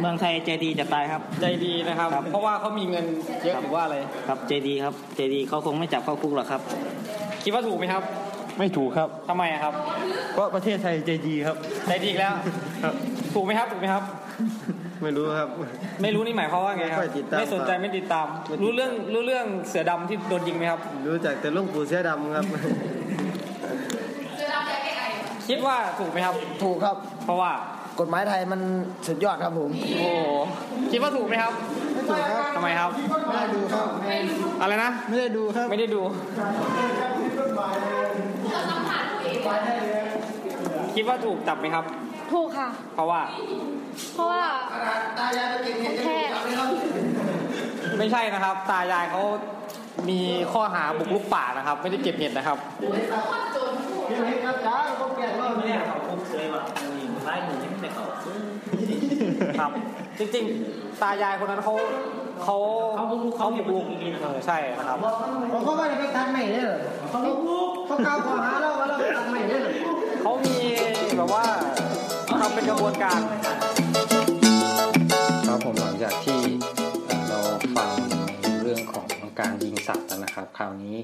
[0.01, 3.05] เมืองไทยใจดีจะตายครับ ใจดีนะครับ ครับ เพราะว่าเขามีเงิน
[3.45, 3.97] เยอะหรือว่าอะไร
[4.29, 6.61] ครับใจดีครับใจดีเขาคงไม่จับเข้าคุกหรอกครับ
[7.43, 8.03] คิดว่าถูกไหมครับ
[8.59, 9.75] ไม่ถูกครับ ทำไมอะครับ
[10.33, 11.57] เพราะประเทศไทยใจดีครับ
[11.89, 12.33] ใจดีอีกแล้ว
[13.35, 14.03] ถูกไหมครับ ถูกไหมครับ
[15.03, 15.49] ไม่รู้ครับ
[16.03, 22.47] ไม่รู้นี่หมายความว่าไงครับ ไม่ติดตามไม่สนใจไม่ติดตามไม่ติดตาม รู้เรื่องรู้เรื่องเสือดำที่โดนยิงไหมครับ รู้จักแต่ลุงปู่เสื้อดำครับ
[25.49, 27.53] คิดว่าถูกไหมครับ ถูกครับ เพราะว่า
[28.01, 28.61] กฎหมายไทยมัน
[29.07, 30.29] สุดยอดครับผม โอ้โห
[30.93, 31.53] คิดว่าถูกไหมครับ
[31.95, 32.91] ไม่ถูกครับทำไมครับ
[33.27, 33.87] ไม่ได้ดูครับ
[34.61, 36.01] อะไรนะ ไม่ได้ดูครับ ไม่ได้ดู
[40.95, 41.85] คิดว่าถูกจับไหมครับ
[42.33, 43.21] ถูกค่ะ เพราะว่า
[44.15, 44.43] เพราะว่า
[46.05, 46.19] แค่
[47.99, 49.23] ไม่ใช่นะครับ ตายายเขา
[50.09, 50.21] มี
[50.53, 52.59] ข้อหาบุกลุกป่านะครับ ไม่ได้เก็บเห็ดนะครับ
[59.61, 59.71] ครับ
[60.19, 61.75] จริงๆ ตายายคนนั้นเขา
[62.45, 62.57] เขา
[63.37, 63.85] เขาบุกรุก
[64.23, 64.99] เออใช่ครับ
[65.51, 66.79] เขาก็ไม่ได้ไปตัดใหม่เลยเหรอ
[67.11, 67.21] เขา
[67.87, 69.73] เขากล่าวข้อหาเราว่าเราไปตัดใหม่เลยเหรอ
[70.23, 70.57] เขามี
[71.17, 71.45] แบบว่า
[72.41, 73.21] ทำเป็นกระบวนการ
[75.47, 76.41] ครับผมหลังจากที่
[77.07, 77.39] เอ่อเรา
[77.77, 77.91] ฟัง
[78.43, 79.07] ในเรื่องของ
[79.41, 80.97] การยิงสัตว์แล้วนะครับ คราวนี้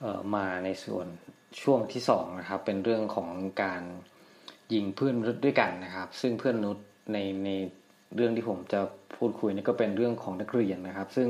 [0.00, 1.06] เอ่อมาในส่วน
[1.62, 3.30] ช่วงที่สองนะครับเป็นเรื่องของ
[3.62, 3.82] การ
[4.72, 7.50] ยิงเพื่อนมนุษย์ด้วยกันนะครับ ซึ่งเพื่อนมนุษย์ในใน
[8.16, 8.80] เรื่องที่ผมจะ
[9.16, 11.28] พูดคุยนี่ก็เป็นเรื่องของนักเรียนนะครับ ซึ่ง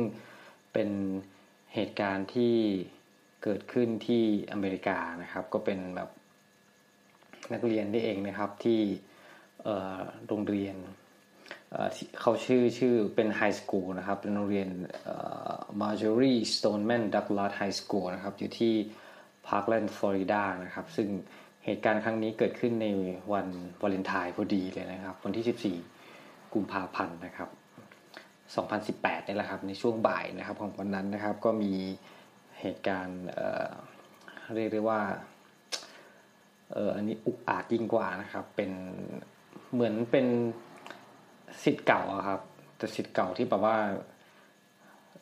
[0.72, 0.90] เป็น
[1.74, 2.54] เหตุการณ์ที่
[3.42, 6.10] เกิดขึ้นที่อเมริกานะครับ ก็เป็นแบบ
[7.52, 8.80] นักเรียนนี่เองนะครับที่
[10.28, 10.76] โรงเรียน
[12.20, 14.68] เขาชื่อชื่อเป็น high school นะครับเป็นโรงเรียน
[15.80, 18.74] มาร์จอรีสโตนแมนดักลาส high school นะครับอยู่ที่
[19.48, 21.08] พาร์คแลนด์ฟลอริดานะครับ ซึ่ง
[21.64, 22.86] เหตุการณ์ครั้งนี้เกิดขึ้นใน
[23.32, 23.46] วัน
[23.82, 27.48] วาเลนไทน์พอดีเลยนะครับ วันที่ 14 กุมภาพันธ์นะครับ
[29.06, 31.72] 2018นี่แหละครับ ในช่วงบ่ายนะครับของวันนั้นนะครับ ก็มี
[32.60, 35.00] เหตุการณ์เรียกได้ว่า
[36.72, 38.70] เอออันนี้อุกอาจยิ่งกว่านะครับ เป็น
[39.72, 40.26] เหมือนเป็น
[41.64, 42.40] สิทธิ์เก่าครับ
[42.76, 43.76] แต่สิทธิ์เก่าที่แบบว่า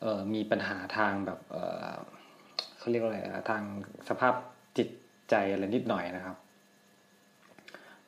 [0.01, 1.57] เออมีปัญหาทางแบบเอ
[1.89, 1.93] อ
[2.87, 3.63] เขาเรียกว่าอะไรอะทาง
[4.09, 4.33] สภาพ
[4.77, 4.89] จิต
[5.29, 6.37] ใจอะไรนิดหน่อยนะครับ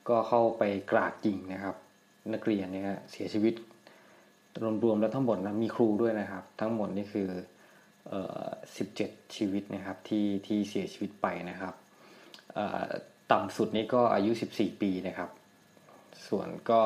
[0.10, 1.76] ก็เข้าไปกราดยิงนะครับ
[2.34, 3.54] นักเรียนเนี่ยฮะเสียชีวิต
[4.84, 7.30] รวมๆแล้วทั้งหมดนะมีครูด้วยนะครับ ทั้งหมดนี่คือ
[8.10, 8.46] เอ่อ
[8.90, 11.74] 17ชีวิตนะครับที่ที่เสียชีวิตไปนะครับ
[13.32, 15.30] ต่ำสุดนี่ก็อายุ 14 ปีนะครับ
[16.28, 16.82] ส่วนก็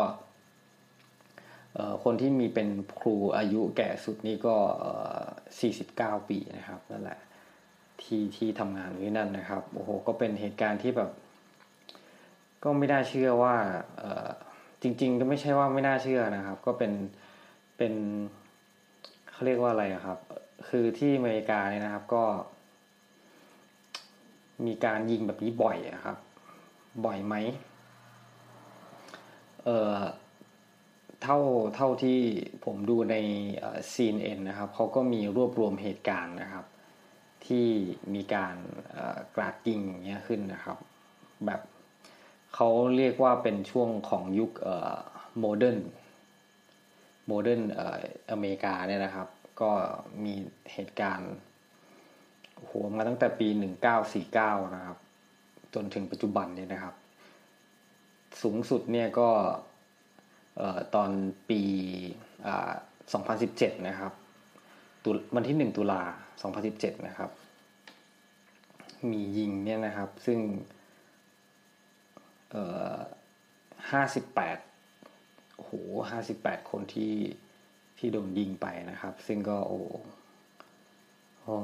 [2.04, 4.56] คนที่มีเป็นครูอายุแก่สุดนี่ก็
[5.44, 7.20] 49 ปีนะครับนั่นแหละ
[8.04, 11.10] ที่ที่ทำงานอยู่ที่นั่นนะครับ โอ้โห ก็เป็นเหตุการณ์ที่แบบ
[12.64, 13.56] ก็ไม่น่าเชื่อว่า
[14.82, 16.92] จริง ๆ ก็ไม่ใช่ว่าไม่น่าเชื่อนะครับ ก็เป็น
[17.78, 17.94] เป็น
[19.32, 20.18] เขาเรียกว่าอะไระครับ
[20.68, 22.24] คือที่อเมริกาเนี่ยนะครับก็
[24.66, 26.18] มีการยิงแบบนี้บ่อยอะครับ
[27.06, 27.36] บ่อยไหม
[29.64, 30.00] เอ่อ
[31.24, 31.38] เท่า
[31.76, 32.20] เท่าที่
[32.66, 33.16] ผมดูใน
[33.92, 36.66] ซีนเอ็นนะครับเขาก็มีรวบรวมเหตุการณ์นะครับ
[37.48, 37.68] ที่
[38.14, 38.56] มีการ
[39.36, 40.78] กราดยิงอย่างเงี้ยขึ้นนะครับ
[41.46, 41.62] แบบ
[42.56, 44.52] เขาเรียกว่าเป็นช่วงของยุค
[45.40, 45.80] modern
[47.28, 47.62] modern
[48.32, 49.28] อเมริกาเนี่ยนะครับ
[49.62, 49.72] ก็
[50.24, 50.34] มี
[50.74, 51.34] เหตุการณ์
[52.56, 53.48] โอ้โหมาตั้งแต่ปี
[54.12, 54.98] 1949 นะครับ
[55.74, 56.96] จนถึงปัจจุบันเนี่ยนะครับ
[58.42, 59.30] สูงสุดเนี่ยก็
[60.58, 61.10] เอ่อตอน
[61.50, 61.62] ปี
[62.48, 62.72] อ่า
[63.30, 64.12] 2017 นะครับ
[65.04, 66.04] ตุวันที่ 1 ตุลา
[66.42, 67.30] 2017 นะครับ
[69.12, 70.40] มียิงเนี่ยนะครับ ซึ่ง
[72.52, 72.64] เอ่
[72.96, 72.98] อ
[73.92, 75.72] 58 โอ้โห
[76.24, 77.14] 58 คนที่
[77.98, 79.80] ที่โดนยิงไปนะครับ ซึ่งก็โอ้
[81.42, 81.56] โอ้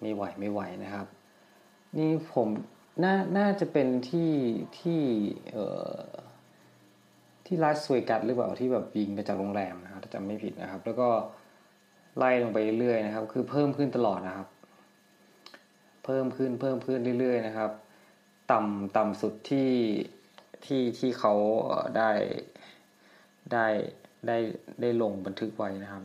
[0.00, 1.06] ไม่ไหวไม่ไหวนะครับ
[1.96, 2.48] นี่ผม
[3.04, 4.32] น่าน่าจะเป็นที่
[4.80, 5.02] ที่
[5.52, 6.00] เอ่อ
[7.46, 11.08] ที่ลาสเวกัสหรือเปล่าที่แบบยิงมาจากโรงแรมนะครับถ้าจำไม่ผิดนะครับ แล้วก็
[12.18, 14.48] ไล่ลงไปเรื่อยๆนะครับ คือเพิ่มขึ้นตลอดนะครับ
[16.04, 17.70] เพิ่มขึ้นเพิ่มขึ้นเรื่อยๆนะครับ
[18.52, 19.70] ต่ำต่ำสุดที่
[20.64, 21.34] ที่ที่เขา
[21.96, 22.10] ได้
[23.52, 23.66] ได้
[24.26, 24.36] ได้
[24.80, 26.02] ได้ลงบันทึกไว้นะครับ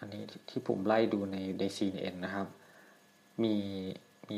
[0.00, 2.46] อันนี้ที่ผมไล่ดูในใน CNN นะครับ
[3.42, 3.54] มี
[4.28, 4.36] มี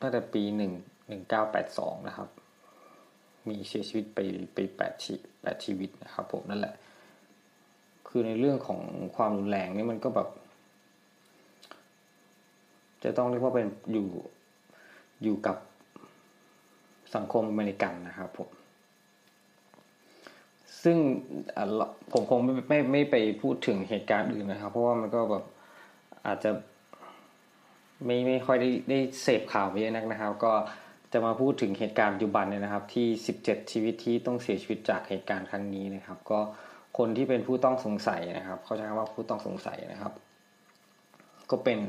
[0.00, 0.72] ตั้งแต่ปีหนึ่ง
[1.08, 2.28] หนึ่งเก้าแปดสองนะครับ
[3.48, 4.18] มีเสียชีวิตไป
[4.54, 6.74] ไปแปดชีแปดชีวิตนะครับผมนั่นแหละ
[8.08, 8.80] คือในเรื่องของ
[9.16, 10.28] ความรุนแรงนี่มันก็แบบ
[13.06, 14.06] จะต้องเรียกว่าเป็นอยู่
[15.22, 15.56] อยู่กับ
[17.14, 18.48] สังคมอเมริกันนะครับผม
[20.82, 20.96] ซึ่ง
[22.12, 25.44] ผมคงไม่ไม่ไม่ไปพูดถึงเหตุการณ์อื่นนะครับ เพราะว่ามันก็แบบ
[26.26, 26.50] อาจจะ
[28.04, 30.52] ไม่ไม่ค่อยได้ได้เสพข่าวเยอะนักนะครับ ก็
[31.12, 33.06] จะมาพูดถึงเหตุการณ์ปัจจุบันเนี่ยนะครับ ที่
[33.40, 36.40] 17 ชีวิตที่ต้องเสียชีวิตจากเหตุการณ์ครั้งนี้นะครับ ก็
[36.98, 40.12] คนที่เป็นผู้ต้องสงสัยนะครับ เขาใช้คำว่าผู้ต้องสงสัยนะครับ
[41.50, 41.80] ก็เป็น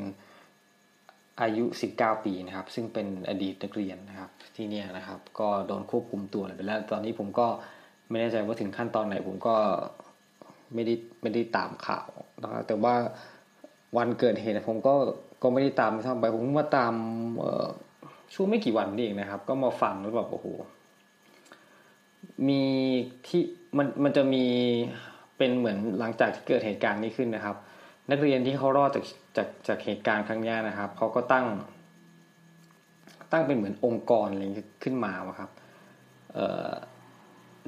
[1.41, 7.47] อายุ 19 ปีนะครับ ซึ่งเป็นอดีตนักเรียนนะครับ ที่เนี่ยนะครับ ก็โดนควบคุมตัวไปแล้ว ตอนนี้ผมก็
[8.09, 9.55] ไม่แน่ใจว่าถึงขั้นตอนไหน ผมก็
[10.73, 12.09] ไม่ได้ไม่ได้ตามข่าว
[12.41, 12.95] นะครับแต่ว่า
[13.97, 14.95] วันเกิดเหตุผมก็
[15.43, 16.93] ก็ไม่ได้ตามทำไปผมมาตาม
[18.33, 20.47] ช่วงไม่กี่วันนี่เองนะครับ ก็มาฟังแล้วแบบโอ้โห
[22.47, 22.63] มี
[23.27, 23.41] ที่
[23.77, 24.45] มันมันจะมี
[25.37, 27.55] เป็นเหมือนหลังจากที่เกิดเหตุการณ์นี้ขึ้นนะครับ
[28.11, 29.05] นักเรียนที่เขารอดจาก
[29.37, 31.45] จากจากเหตุการณ์ครั้งนี้นะครับเขาก็ตั้ง
[33.31, 34.43] ตั้งเป็นเหมือนองค์กรอะไร
[34.83, 35.49] ขึ้นมาครับ
[36.33, 36.71] เอ่อ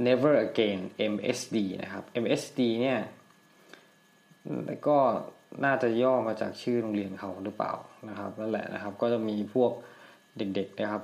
[0.08, 0.80] never again
[1.14, 3.00] MSD นะครับ MSD เนี่ย
[4.66, 4.98] แล้วก็
[5.66, 7.74] น่าจะย่อมาจากชื่อโรงเรียนเขาหรือเปล่า
[8.10, 9.72] นะครับนั่นแหละนะครับ ก็จะมีพวก
[10.38, 11.04] เด็กๆนะครับ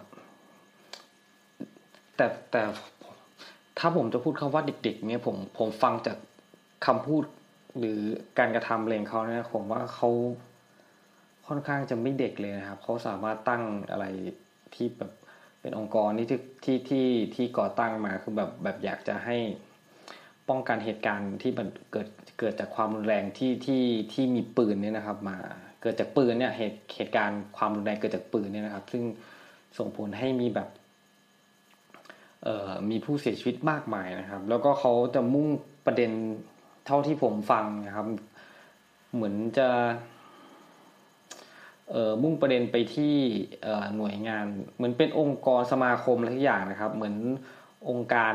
[2.15, 2.63] แต่แต่
[3.79, 6.17] ถ้าผมจะพูดคำว่าเด็ก ๆ เนี่ยผมผมฟังจาก
[6.85, 7.23] คำพูด
[7.79, 7.99] หรือ
[8.39, 10.09] การกระทำเพลงเขาเนี่ยผมว่าเขา
[11.47, 14.05] ค่อนข้างจะไม่เด็กเลยนะครับเขาสามารถตั้งอะไร
[14.75, 15.11] ที่แบบ
[15.61, 16.27] เป็นองค์กรที่
[16.65, 19.37] ที่ที่ที่ก่อตั้งมาคือแบบแบบอยากจะให้
[20.49, 22.07] ป้องกันเหตุการณ์ที่มันเกิด
[22.39, 23.83] เกิดจากความรุนแรงที่ที่
[24.13, 25.37] ที่มีปืนเนี่ยนะครับ มา
[25.81, 29.03] เกิดจากปืนเนี่ยเหตุเหตุการณ์ความรุนแรงเกิดจากปืนเนี่ยนะครับ ซึ่ง
[29.77, 30.69] ส่งผลให้มีแบบ
[32.43, 35.47] เอ่อมีผู้เสียชีวิตมากมายนะครับ แล้วก็เขาจะมุ่ง
[35.85, 36.11] ประเด็น
[36.85, 38.07] เท่าที่ผมฟังนะครับ
[39.13, 39.69] เหมือนจะ
[41.91, 43.15] เอ่อมุ่งประเด็นไปที่
[43.63, 44.45] เอ่อหน่วยงาน
[44.75, 47.15] เหมือนเป็นองค์กรสมาคมอะไรทุกอย่างนะครับ เหมือน
[47.89, 48.33] องค์การ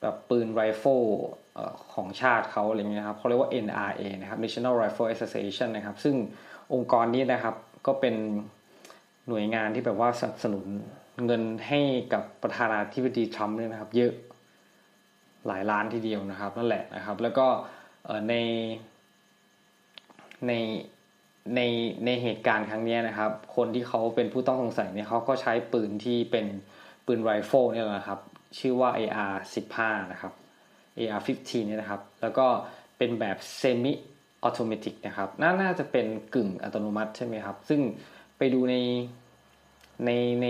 [0.00, 1.00] แบบปืนไรเฟิล
[1.94, 6.14] ของชาติเขาอะไรเงี้ยครับเขาเรียกว่า NRA นะครับ National Rifle Association นะครับ ซึ่ง
[6.74, 7.54] องค์กรนี้นะครับ
[7.86, 8.14] ก็เป็น
[9.28, 10.66] หน่วยงานที่แบบว่าสนับสนุน
[11.26, 11.80] เงินให้
[12.12, 14.12] กับประธานาธิบดีทรัมป์เนี่ยนะครับ เยอะ
[15.46, 17.46] หลายล้านทีเดียวนะครับ นั่นแหละนะครับ แล้วก็
[18.28, 18.34] ใน
[20.46, 20.52] ใน
[21.56, 21.60] ใน
[22.04, 26.46] ในเหตุการณ์ครั้งนี้นะครับ คนที่เขาเป็นผู้ต้องสงสัยเนี่ยเขาก็ใช้ปืนที่เป็น
[27.06, 28.20] ปืนไรเฟิลเนี่ยนะครับ
[28.58, 29.34] ชื่อว่า AR
[29.72, 30.32] 15นะครับ
[30.98, 32.46] AR 15เนี่ยนะครับ แล้วก็
[32.98, 37.80] เป็นแบบ semi-automatic นะครับน่าน่าจะเป็นกึ่งอัตโนมัติใช่ไหมครับ ซึ่ง
[38.38, 38.76] ไปดูใน
[40.04, 40.10] ใน
[40.42, 40.46] ใน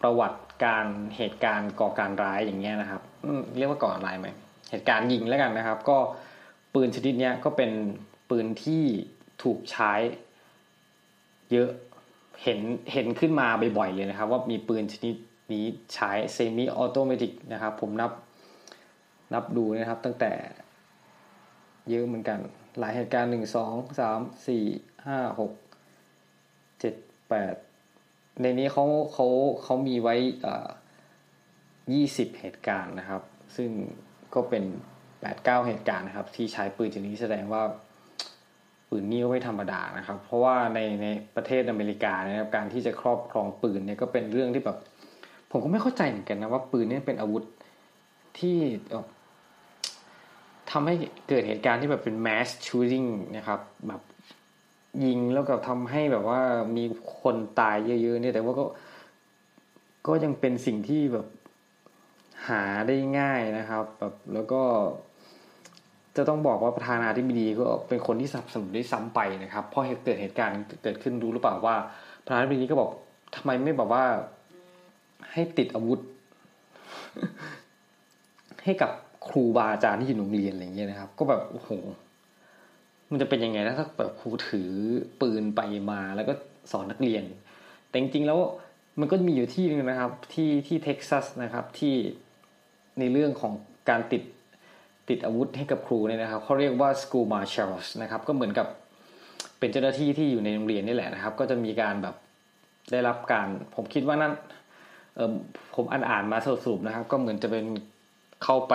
[0.00, 3.02] ประวัติการเหตุการณ์ก่อการร้ายอย่างเงี้ยนะครับ
[3.58, 4.28] เรียกว่าก่อการร้ายไหม
[4.70, 5.98] เหตุการณ์ยิงแล้วกันนะครับ ก็
[6.74, 7.70] ปืนชนิดนี้ก็เป็น
[8.30, 8.84] ปืนที่
[9.42, 9.92] ถูกใช้
[11.52, 11.70] เยอะ
[12.42, 12.60] เห็น
[12.92, 15.14] เห็นขึ้นมาบ่อยๆเลยนะครับ ว่ามีปืนชนิด
[15.52, 18.12] นี้ใช้ semi-automatic นะครับ ผมนับ
[19.32, 20.32] นับดูนะครับตั้งแต่
[21.88, 22.38] เยอะเหมือนกัน
[22.78, 24.64] หลายเหตุการณ์หนึ่งสองสามสี่
[25.06, 25.52] ห้าหก
[26.80, 26.94] เจ็ด
[27.28, 27.54] แปด
[28.40, 29.26] ในนี้เขาเขา
[29.62, 30.14] เขามีไว้
[31.92, 33.22] ยี่สิบเหตุการณ์นะครับ
[33.56, 33.70] ซึ่ง
[34.34, 34.64] ก็เป็น
[35.24, 37.62] แปดเก้าเหตุการณ์นะครับ ที่ใช้ปืนชนิดนี้แสดงว่า
[38.88, 41.06] ปืนนี้ไม่ธรรมดานะครับ เพราะว่าในใน
[41.36, 44.78] ประเทศอเมริกานะครับการที่จะครอบครองปืนเนี่ยก็เป็นเรื่องที่แบบ
[45.50, 47.42] ผมก็ไม่เข้าใจเหมือนกันนะว่าปืนนี่เป็นอาวุธ
[48.38, 48.58] ที่
[50.70, 50.94] ทำให้
[51.28, 54.02] เกิดเหตุการณ์ที่แบบเป็น mass shooting นะครับ แบบ
[55.04, 56.40] ยิงแล้วก็ทำให้แบบว่า
[56.76, 56.84] มี
[57.20, 58.64] คนตายเยอะ ๆ เนี่ยแต่ว่าก็
[60.06, 61.26] ก็ยังเป็นสิ่งที่แบบ
[62.48, 64.62] หาได้ง่ายนะครับ แบบแล้วก็
[66.16, 71.76] จะต้องบอกว่าประธานาธิบดีก็เป็นคนที่สนับสนุนได้ซ้ำไปนะครับพอเกิดเหตุการณ์เกิดขึ้นรู้หรือเปล่าว่า
[72.24, 72.90] ประธานาธิบดีก็บอก
[73.36, 74.04] ทำไมไม่บอกว่า
[75.32, 76.00] ให้ติดอาวุธ
[78.64, 78.90] ให้กับ
[79.28, 81.70] ครูบาอาจารย์ที่อยู่โรงเรียนอะไรเงี้ยนะครับ ก็แบบโอ้โห
[83.10, 84.70] มันจะเป็นยังไงนะถ้าแบบครูถือ
[85.20, 86.32] ปืนไปมาแล้วก็
[86.72, 87.24] สอนนักเรียน
[87.88, 88.38] แต่จริงๆแล้ว
[89.00, 91.94] มันก็มีอยู่ที่นึงนะครับ ที่ที่เท็กซัสนะครับที่
[92.98, 93.52] ในเรื่องของ
[93.90, 94.22] การติด
[95.08, 98.66] ติดอาวุธให้กับครูเนี่ยนะครับเขาเรียกว่า school marshals นะครับก็เหมือนกับ
[99.58, 102.14] เป็นเจ้าหน้าที่ที่อยู่ในโรงเรียนนี่แหละนะครับ ก็จะมีการแบบ
[102.92, 104.32] ได้รับการผมคิดว่านั่น
[105.74, 107.64] ผมอ่านอ่านมาสรุปนะครับ ก็เหมือนจะเป็น
[108.44, 108.74] เข้าไป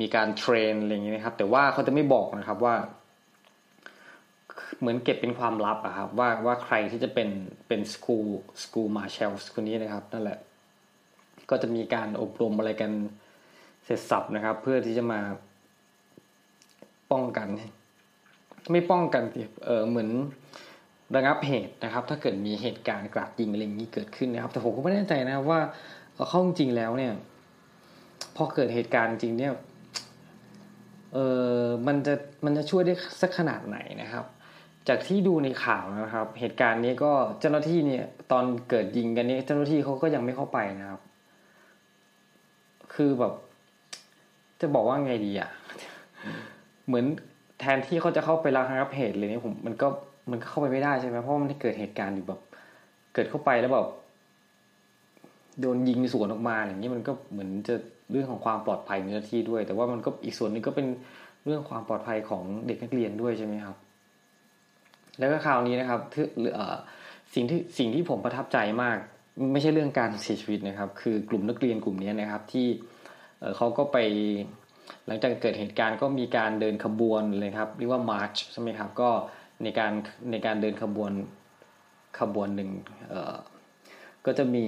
[0.00, 2.74] มีการเทรนอะไรอย่างนี้นะครับ แต่ว่าเขาจะไม่บอกนะครับว่า
[4.80, 7.28] เหมือนเก็บเป็นความลับอะครับว่าว่าใครที่จะเป็น
[7.68, 8.18] เป็นสกู
[8.62, 10.38] สกูมาเชลส์คนนี้นะครับ นั่นแหละ
[11.50, 12.90] ก็จะมีการอบรมอะไรกัน
[13.84, 15.20] เสร็จสับนะครับ เพื่อที่จะมา
[17.12, 17.48] ป้องกัน
[18.72, 19.22] ไม่ป้องกัน
[19.64, 20.10] เออเหมือน
[21.14, 25.60] ระงับเหตุนะครับ ถ้าเกิดมีเหตุการณ์กราดยิงอะไรอย่างนี้เกิดขึ้นนะครับ แต่ผมก็ไม่แน่ใจนะครับว่า
[26.28, 27.12] เข้าจริงแล้วเนี่ย
[28.36, 29.52] พอเกิดเหตุการณ์จริงเนี่ย
[31.14, 31.18] เอ
[31.52, 34.24] อมันจะมันจะช่วยได้สักขนาดไหนนะครับ
[34.88, 41.00] จากที่ดูในข่าวนะครับ เหตุการณ์นี้ก็เจ้าหน้าที่เนี่ย ตอนเกิดยิงกันนี้เจ้าหน้าที่เขาก็ยังไม่เข้าไปนะครับ
[42.94, 43.32] คือแบบ
[44.60, 45.50] จะบอกว่าไงดีอะ
[46.88, 47.06] เหมือน
[47.60, 49.88] แทนที่เขาจะเข้าไประงับเหตุเลยเนี่ยผมมันก็
[50.30, 52.40] มันเข้าไปไม่ได้ใช่ไหมเพราะมันเกิดเหตุการณ์อยู่แบบ
[53.14, 53.88] เกิดเข้าไปแล้วแบบ
[55.60, 57.74] โดนยิงสวนออกมาอย่างนี้มันก็เหมือนจะ
[58.12, 60.86] เรื่องของความปลอดภัยในหน้าที่ด้วย แต่ว่ามันก็อีกส่วนนึงก็เป็น
[61.44, 63.76] เรื่องความปลอดภัยของเด็กนักเรียนด้วยใช่ไหมครับ
[65.18, 66.24] แล้วก็คราวนี้นะครับที่
[67.34, 68.98] สิ่งที่สิ่งที่ผมประทับใจมาก
[69.52, 72.66] ไม่ใช่เรื่องการเสียชีวิตนะครับ คือกลุ่มนักเรียนกลุ่มนี้นะครับ ที่
[73.56, 73.98] เขาก็ไป
[75.06, 79.10] หลังจากเกิดเหตุการณ์ก็มีการเดินขบวนเลยครับเรียกว่ามาร์ชใช่ไหมครับก็
[79.62, 79.92] ในการ
[80.30, 81.12] ในการเดินขบวน
[82.20, 82.70] ขบวนหนึ่ง
[84.26, 84.66] ก็จะมี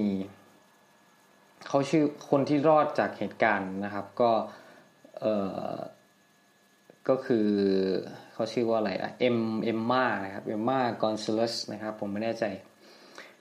[1.67, 4.31] เขาชื่อคนที่รอดจากเหตุการณ์นะครับ ก็
[5.19, 5.25] เอ
[5.73, 5.75] อ
[7.09, 7.47] ก็คือ
[8.33, 12.45] เขาชื่อว่าอะไรอะเอ็มเอ็มมานะครับเอ็มมากอนซเลสนะครับผมไม่แน่ใจ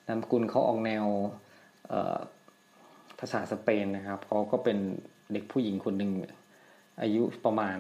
[0.07, 1.05] นามกุลเขาออกแนว
[3.19, 4.79] ภาษาสเปนนะครับเขาก็เป็น
[5.33, 6.13] เด็กผู้หญิงคนหนึ่ง
[7.03, 7.79] อายุประมาณ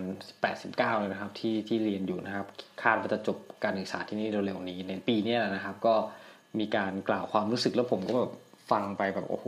[0.49, 2.47] 89เลยนะครับที่ที่เรียนอยู่นะครับ
[2.83, 5.95] คาดว่าจะจบการศึกษาที่นี่เร็วๆนี้ ในปีนี้แหละนะครับ ก็
[6.59, 8.33] มีการกล่าวความรู้สึกแล้วผมก็แบบ
[8.71, 9.47] ฟังไปแบบโอ้โห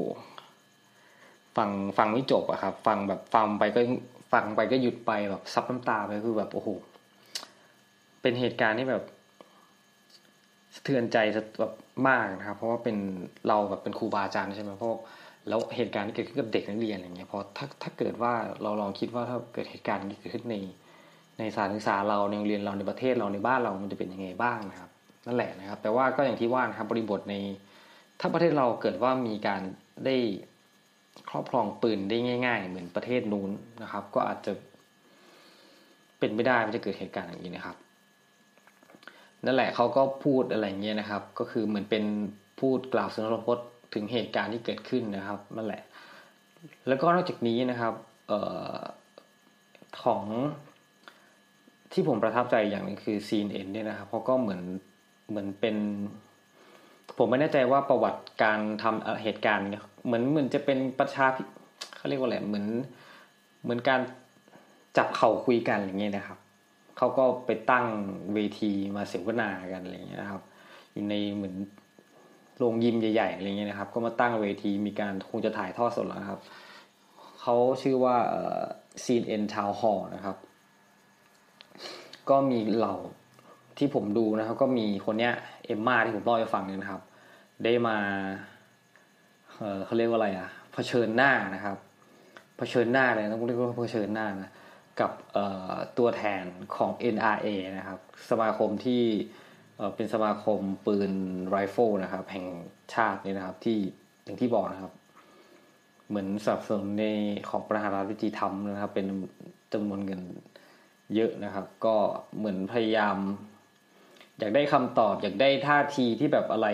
[1.56, 3.80] ฟังฟังไม่จบอะครับ ฟังแบบฟังไปก็
[4.32, 6.68] ฟังไปก็หยุดไปแบบซับน้ำตาไปคือแบบโอ้โห
[8.22, 9.04] เป็นเหตุการณ์ที่แบบ
[10.74, 11.18] สะเทือนใจ
[11.60, 11.72] แบบ
[12.08, 12.96] มากนะครับ เพราะว่าเป็น
[13.48, 14.92] เราแบบเป็นครูบาอาจารย์ใช่ไหมเพราะ
[15.48, 18.32] แล้วเหตุการณ์ที่เกิดขึ้นกับเด็กนักเรียนอย่างเงี้ยพอถ้าถ้าเกิดว่า
[18.62, 20.56] เราลองคิดว่าถ้าเกิดเหตุการณ์นี้เกิดขึ้นใน
[21.38, 24.90] ในสถานศึกษาเราในโรงเรียนเราในประเทศเราในบ้านเรามันจะเป็นยังไงบ้างนะครับ
[25.26, 27.34] นั่นแหละนะครับ แต่ว่าก็อย่างที่ว่านะครับบริบทใน
[28.20, 29.62] ถ้าประเทศเราเกิดว่ามีการ
[30.04, 30.16] ได้
[31.30, 32.16] ครอบครองปืนได้
[32.46, 33.50] ง่าย ๆ เหมือนประเทศนู้น
[33.82, 34.52] นะครับ ก็อาจจะ
[36.18, 37.76] เป็นไม่ได้มันจะเกิดเหตุการณ์อย่างนี้นะครับ
[39.44, 42.04] นั่นแหละเขาก็พูดอะไรเงี้ยนะครับ ก็คือเหมือนเป็น
[42.60, 45.82] พูดกล่าวสุนทรพจน์ ถึงเหตุการณ์ที่เกิดขึ้นนะครับนั่นแหละ
[46.88, 47.94] แล้วก็นอกจากนี้นะครับ
[48.30, 48.32] อ
[48.74, 48.76] อ
[50.02, 50.24] ของ
[51.92, 54.62] ที่ผมประทับใจอย่างหนึงคือซีนเอ็นเนี่ยนะครับเขาก็เหมือน
[55.28, 55.76] เหมือนเป็น
[57.18, 61.42] ผมไม่แน่ใจว่าประวัติการทำเอ่อเหตุการณ์เนี่ยเหมือนเหมือนจะเป็นประชาพิ
[61.96, 62.66] เขาเรียกว่าอะไรเหมือน
[63.62, 64.00] เหมือนการ
[64.96, 66.38] จับเข่าคุยกันอย่างเงี้ยนะครับ
[66.96, 67.86] เขาก็ไปตั้ง
[68.34, 70.42] เวทีมาเสวนากันอะไรเงี้ยนะครับ
[70.92, 71.54] อยู่ในเหมือน
[72.62, 76.40] โรงยิมใหญ่ๆอะไรเงี้ยนะครับ ก็มาตั้งเวทีมีการคงจะถ่ายทอดสดแล้วครับ
[77.40, 78.16] เขาชื่อว่า
[79.04, 80.36] ซีนเอ็นทาวฮอลนะครับ
[82.30, 82.96] ก็มีเหล่า
[83.78, 85.32] ที่ผมดูนะครับ ก็มีคนเนี้ย
[85.64, 87.02] เอมมาที่ผมเล่าให้ฟังเนี่ยนะครับ
[87.64, 87.96] ได้มา
[89.58, 91.76] เออเขาเรียกว่าอะไรอะเผชิญหน้านะครับ
[92.56, 94.50] เผชิญหน้าเลยต้องเรียกว่าเผชิญหน้านะ
[95.00, 95.12] กับ
[95.98, 96.44] ตัวแทน
[96.76, 97.48] ของ NRA
[97.78, 97.98] นะครับ
[98.30, 99.02] สมาคมที่
[99.96, 101.12] เป็นสมาคมปืน
[101.48, 102.46] ไรเฟิลนะครับแห่ง
[102.94, 103.78] ชาตินี่นะครับที่
[104.24, 104.92] อย่างที่บอกนะครับ
[106.08, 107.04] เหมือนสนับสนุนใน
[107.48, 109.06] ของประธานาธิบดีทำนะครับ เป็น
[109.72, 110.22] จำนวนเงิน
[111.14, 111.96] เยอะนะครับ ก็
[112.38, 113.16] เหมือนพยายาม
[114.38, 116.68] อยากได้คำตอบ อยากได้ท่าทีที่แบบอะไร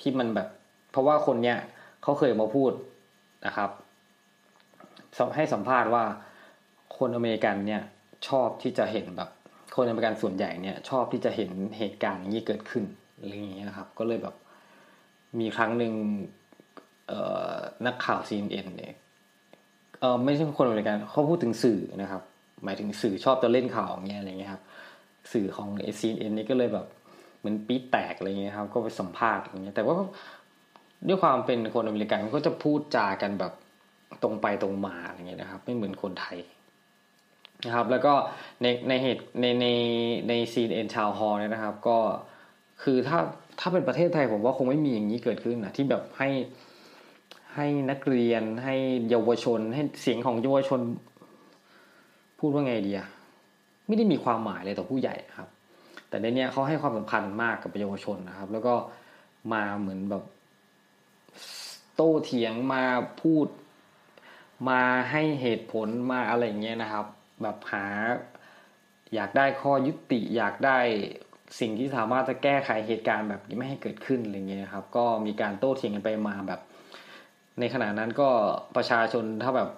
[0.00, 0.48] ที่มันแบบ
[0.90, 1.58] เพราะว่าคนเนี้ย
[2.02, 2.72] เขาเคยมาพูด
[3.46, 3.70] นะครับ
[5.36, 6.04] ให้สัมภาษณ์ว่า
[6.98, 7.82] คนอเมริกันเนี่ย
[8.28, 9.30] ชอบที่จะเห็นแบบ
[9.80, 12.84] คนอเมริกันส่วนใหญ่เนี่ยชอบที่จะเห็นเหตุการณ์อย่างนี้เกิดขึ้น
[13.18, 14.34] อะไรอย่างเงี้ยครับ ก็เลยแบบ
[15.40, 15.92] มีครั้งหนึ่ง
[17.86, 18.94] นักข่าว CNN เนี่ย
[20.00, 22.22] เออไม่ใช่คนอเมริกันเขาพูดถึงสื่อนะครับ
[22.64, 24.62] หมายถึงสื่อชอบจะเล่นข่าวอย่างเงี้ยอะไรเงี้ยครับ
[25.32, 25.68] สื่อของ
[26.00, 26.86] CNN นี่ก็เลยแบบ
[27.38, 29.94] เหมือนปรี๊ดแตกอะไรเงี้ยครับ ก็ไปสัมภาษณ์อย่างเงี้ยแต่ว่า
[31.08, 33.52] ด้วยความเป็นคนอเมริกันก็จะพูดจากันแบบ
[34.22, 36.38] ตรงไปตรงมาอะไรเงี้ยนะครับ ไม่เหมือนคนไทย
[37.66, 38.14] นะครับ แล้วก็
[38.62, 39.66] ในในเหตุในใน
[40.28, 41.98] ใน CNN Town Hall เนี่ยนะครับ ก็
[42.82, 43.18] คือถ้า
[43.60, 46.28] ถ้าเป็นประเทศไทยผมว่าคงไม่มีอย่างนี้เกิดขึ้นนะที่แบบให้
[47.54, 48.74] ให้นักเรียนให้
[49.10, 50.80] เยาวชน ให้เสียงของเยาวชน
[52.38, 53.08] พูดว่าไงดีอะ
[53.86, 55.48] ไม่ได้มีความหมายเลยต่อผู้ใหญ่ครับ
[56.08, 58.74] แต่ในเนี้ยเขาให้ความสำคัญมากกับเยาวชนนะครับ แล้วก็
[59.52, 60.24] มาเหมือนแบบ
[61.94, 62.82] โต้เถียงมา
[63.22, 63.46] พูด
[64.68, 64.80] มา
[65.10, 67.06] ให้เหตุผลมาอะไรเงี้ยนะครับ
[67.42, 67.86] แบบหา
[69.14, 70.78] อยากได้ข้อยุติอยากได้
[71.60, 76.60] สิ่งที่สามารถจะแก้ไขเหตุการณ์แบบนี้ไม่ให้เกิดขึ้นอะไรเงี้ยครับ ก็มีการโต้เถียงกันไปมาแบบ
[77.60, 78.28] ในขณะนั้นก็
[78.76, 79.70] ประชาชนถ้าแบบ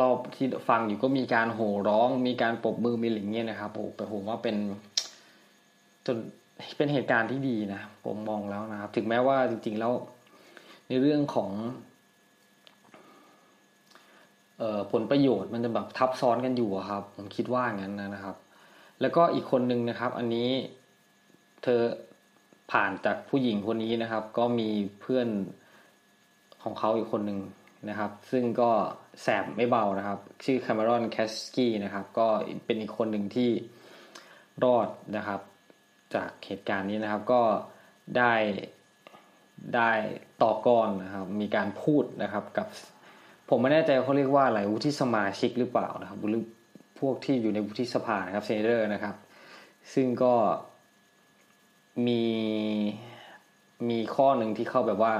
[0.00, 4.56] รอบที่ฟังอยู่ก็มีการโห่ร้อง มีการปรบมือมีอะไรเงี้ยนะครับโอ้แต่ผมว่าเป็น
[6.06, 6.16] จน
[6.76, 9.92] เป็นเหตุการณ์ที่ดีนะ ผมมองแล้วนะครับ ถึงแม้ว่าจริงๆแล้ว
[10.88, 11.50] ในเรื่องของ
[14.92, 18.36] ผลประโยชน์มันจะแบบทับซ้อนกันอยู่ครับ ผมคิดว่างั้นนะครับ
[19.00, 20.48] แล้วก็อีกคนนึงนะครับ อันนี้
[21.62, 21.80] เธอ
[22.72, 25.28] ผ่านจากผู้หญิงคนนี้นะครับ ก็มีเพื่อน
[26.62, 27.40] ของเขาอีกคนหนึ่ง
[27.88, 28.70] นะครับ ซึ่งก็
[29.22, 32.28] แสบไม่เบานะครับ ชื่อคาร์มรอนแคสกี้นะครับ ก็
[32.66, 33.50] เป็นอีกคนหนึ่งที่
[34.64, 35.40] รอดนะครับ
[36.14, 37.42] จากเหตุการณ์นี้นะครับ ก็
[38.16, 38.34] ได้
[39.74, 39.90] ได้
[40.42, 42.66] ต่อกรนะครับ มีการพูดนะครับกับ
[43.48, 46.44] ผมไม่แน่ใจเขาเรียกว่าอะไรวุฒิสมาชิกหรือเปล่านะครับหรือ
[47.00, 49.14] พวกที่อยู่ในวุฒิสภานะครับ senator นะครับ
[49.94, 50.34] ซึ่งก็
[52.06, 52.22] มี
[53.88, 55.14] มีข้อหนึ่งที่เข้าแบบว่า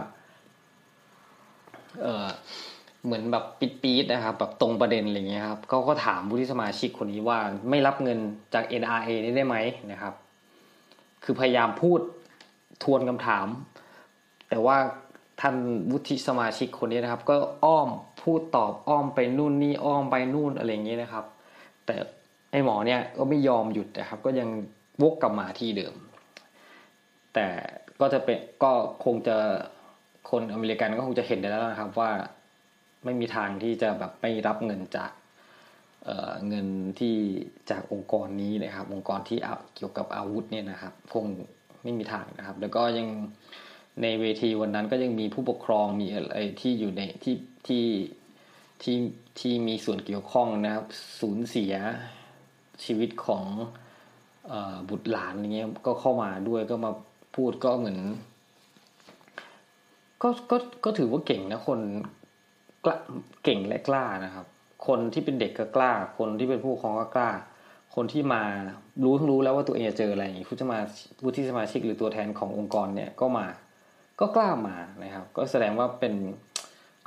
[2.03, 2.27] เออ
[3.05, 7.39] เหมือนแบบปิดปีดนะครับ แบบตรงประเด็นอะไรเงี้ยครับเขาก็ถามวุฒิสมาชิกคนนี้ว่า
[7.71, 8.19] ไม่รับเงิน
[8.55, 9.57] จาก NRA นี่ได้ไหม
[9.93, 10.15] นะครับ
[11.25, 12.01] คือพยายามพูด
[12.83, 13.47] ทวนคำถาม
[14.49, 14.77] แต่ว่า
[15.41, 15.57] ท่าน
[15.93, 17.89] วุฒิสมาชิกคนนี้นะครับ ก็อ้อม
[18.29, 21.25] พูดตอบอ้อมไปนู่นนี่อ้อมไปนู่นอะไรอย่างเงี้นะครับ
[21.87, 21.97] แต่
[22.51, 24.49] ไอหมอเนี่ยก็ไม่ยอมหยุดนะครับ ก็ยัง
[25.03, 25.95] วกกลับมาที่เดิม
[27.35, 27.47] แต่
[28.01, 28.73] ก็จะเป็นก็
[29.05, 29.37] คงจะ
[30.31, 32.11] คนอเมริกันก็คงจะเห็นได้แล้วนะครับว่า
[33.05, 35.11] ไม่มีทางที่จะแบบไม่รับเงินจาก
[36.05, 36.67] เเงิน
[36.99, 37.17] ที่
[37.71, 39.39] จากองค์กรนี้นะครับ องค์กรที่
[39.75, 41.27] เกี่ยวกับอาวุธเนี่ยนะครับ คง
[41.83, 43.09] ไม่มีทางนะครับ แล้วก็ยัง
[44.03, 47.37] ในเวทีวันนั้นก็ยังมีผู้ปกครองมีอะไรที่อยู่ในที่
[47.69, 47.85] ที่
[48.83, 48.99] ที่
[49.39, 50.87] ที่มีส่วนเกี่ยวข้องนะครับ
[51.21, 51.75] สูญเสีย
[52.85, 53.45] ชีวิตของ
[54.53, 54.55] อ
[54.89, 56.93] บุตรหลานอย่างเงี้ยก็เข้ามาด้วยก็มา
[57.37, 57.99] พูดก็เหมือน
[60.23, 61.81] ก็ก็ก็ถือว่าเก่งนะคน
[62.85, 62.97] กล้า
[63.45, 64.47] เก่งและกล้านะครับ
[64.87, 67.31] คนที่เป็นเด็กก็กล้า คนที่เป็นผู้ปกครองก็กล้า
[67.95, 68.43] คนที่มา
[69.05, 70.79] รู้ทั้งรู้แล้วว่าตัวเองจะเจออะไรผู้จะมา
[71.21, 73.47] ผู้ที่สมาชิกหรือตัวแทนขององค์กรเนี่ยก็มา
[74.21, 76.15] ก็กล้ามานะครับ ก็แสดงว่าเป็น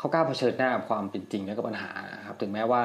[0.02, 1.91] เขากล้าเผชิญหน้ากับความเป็นจริงและกับปัญหา
[2.28, 2.82] ครับ ถึงแม้ว่า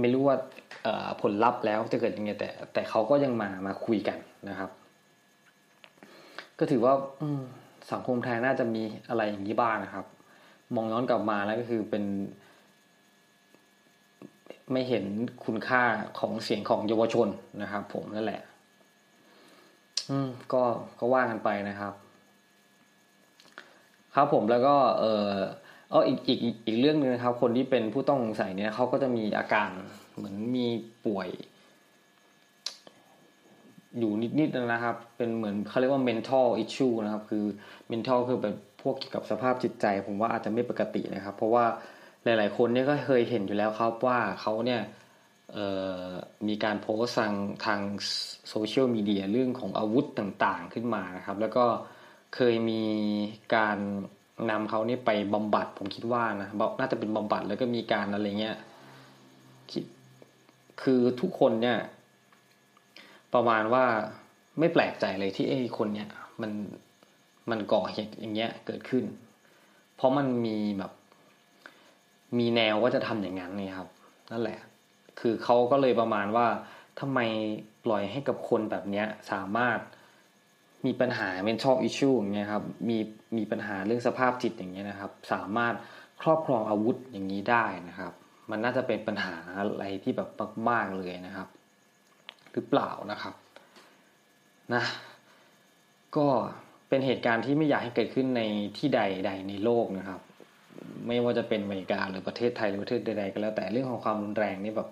[0.00, 0.36] ไม่รู้ว่า
[1.22, 4.70] ผลลัพธ์แล้วจะเกิดยังไงแต่ แต่เขาก็ยังมามาคุยกันนะครับ
[6.58, 6.94] ก็ถือว่า
[7.92, 10.06] สังคมไทยน่าจะมีอะไรอย่างนี้บ้างนะครับ
[10.74, 12.04] มองย้อนกลับมาแล้วก็คือเป็น
[14.72, 15.04] ไม่เห็น
[15.44, 15.82] คุณค่า
[16.18, 17.28] ของเสียงของเยาวชน
[17.62, 18.42] นะครับ ผมนั่นแหละ
[20.10, 20.62] อืมก็
[20.98, 21.92] ก็ว่ากันไปนะครับ
[24.14, 25.30] ครับผมแล้วก็เออ
[25.90, 29.70] เอออีกอีกอีกเรื่องหนึ่งนะครับ คนที่เป็นผู้ต้องสงสัยเนี่ยเขาก็จะมีอาการ
[30.14, 30.66] เหมือนมี
[31.06, 31.28] ป่วย
[33.98, 37.44] อยู่นิดๆนะครับ เป็นเหมือนเขาเรียกว่า mental issue นะครับ คือ
[37.90, 41.64] mental คือแบบพวกเกี่ยวกับสภาพจิตใจ ผมว่าอาจจะไม่ปกตินะครับ เพราะว่า
[42.24, 44.80] หลาย ๆ คนเนี่ยก็เคยเห็นอยู่แล้วครับว่าเขาเนี่ย
[46.48, 47.34] มีการโพสต์ทาง
[47.66, 47.80] ทาง
[48.48, 51.64] โซเชียลมีเดียเรื่องของอาวุธต่างๆขึ้นมานะครับ แล้วก็
[51.97, 52.82] เเคยมี
[53.56, 53.78] การ
[54.50, 56.48] นำเขานี่ไปบำบัดผมคิดว่านะ
[56.80, 58.56] น่าจะเป็นบำบัดแล้วก็มีการอะไรเงี้ย
[59.72, 59.84] คิด
[60.82, 61.78] คือทุกคนเนี่ย
[63.34, 63.84] ประมาณว่า
[64.58, 66.08] ไม่แปลกใจเลยที่ไอ้คนเนี่ย
[66.40, 66.52] มัน
[67.50, 69.04] มันก่อเหตุอย่างเงี้ยเกิดขึ้น
[69.96, 70.92] เพราะมันมีแบบ
[72.38, 73.88] มีแนวว่าจะทำอย่างนั้นนี่ครับ
[74.30, 74.58] นั่นแหละ
[75.20, 76.46] คือเขาก็เลยประมาณว่า
[77.00, 77.20] ทำไม
[77.84, 79.78] ปล่อยให้กับคนแบบเนี้ยสามารถ
[80.86, 82.98] มีปัญหา mental issue อย่างเงี้ยครับมี
[83.36, 85.74] มีปัญหาเรื่องสภาพจิตอย่างเงี้ยนะครับ สามารถ
[86.22, 88.12] ครอบครองอาวุธอย่างนี้ได้นะครับ
[88.50, 90.28] มันน่าจะเป็นปัญหาอะไรที่แบบ
[90.68, 91.48] มากๆเลยนะครับ
[92.52, 93.34] หรือเปล่านะครับ
[94.74, 94.84] นะ
[96.16, 96.26] ก็
[96.88, 98.42] เป็นเหตุการณ์ที่ไม่อยากให้เกิดขึ้นใน
[98.78, 100.20] ที่ใดใดในโลกนะครับ
[101.06, 104.88] ไม่ว่าจะเป็นอเมริกาหรือประเทศไทยหรือประเทศใดๆก็แล้วแต่เรื่องของความรุนแรงนี่แบบ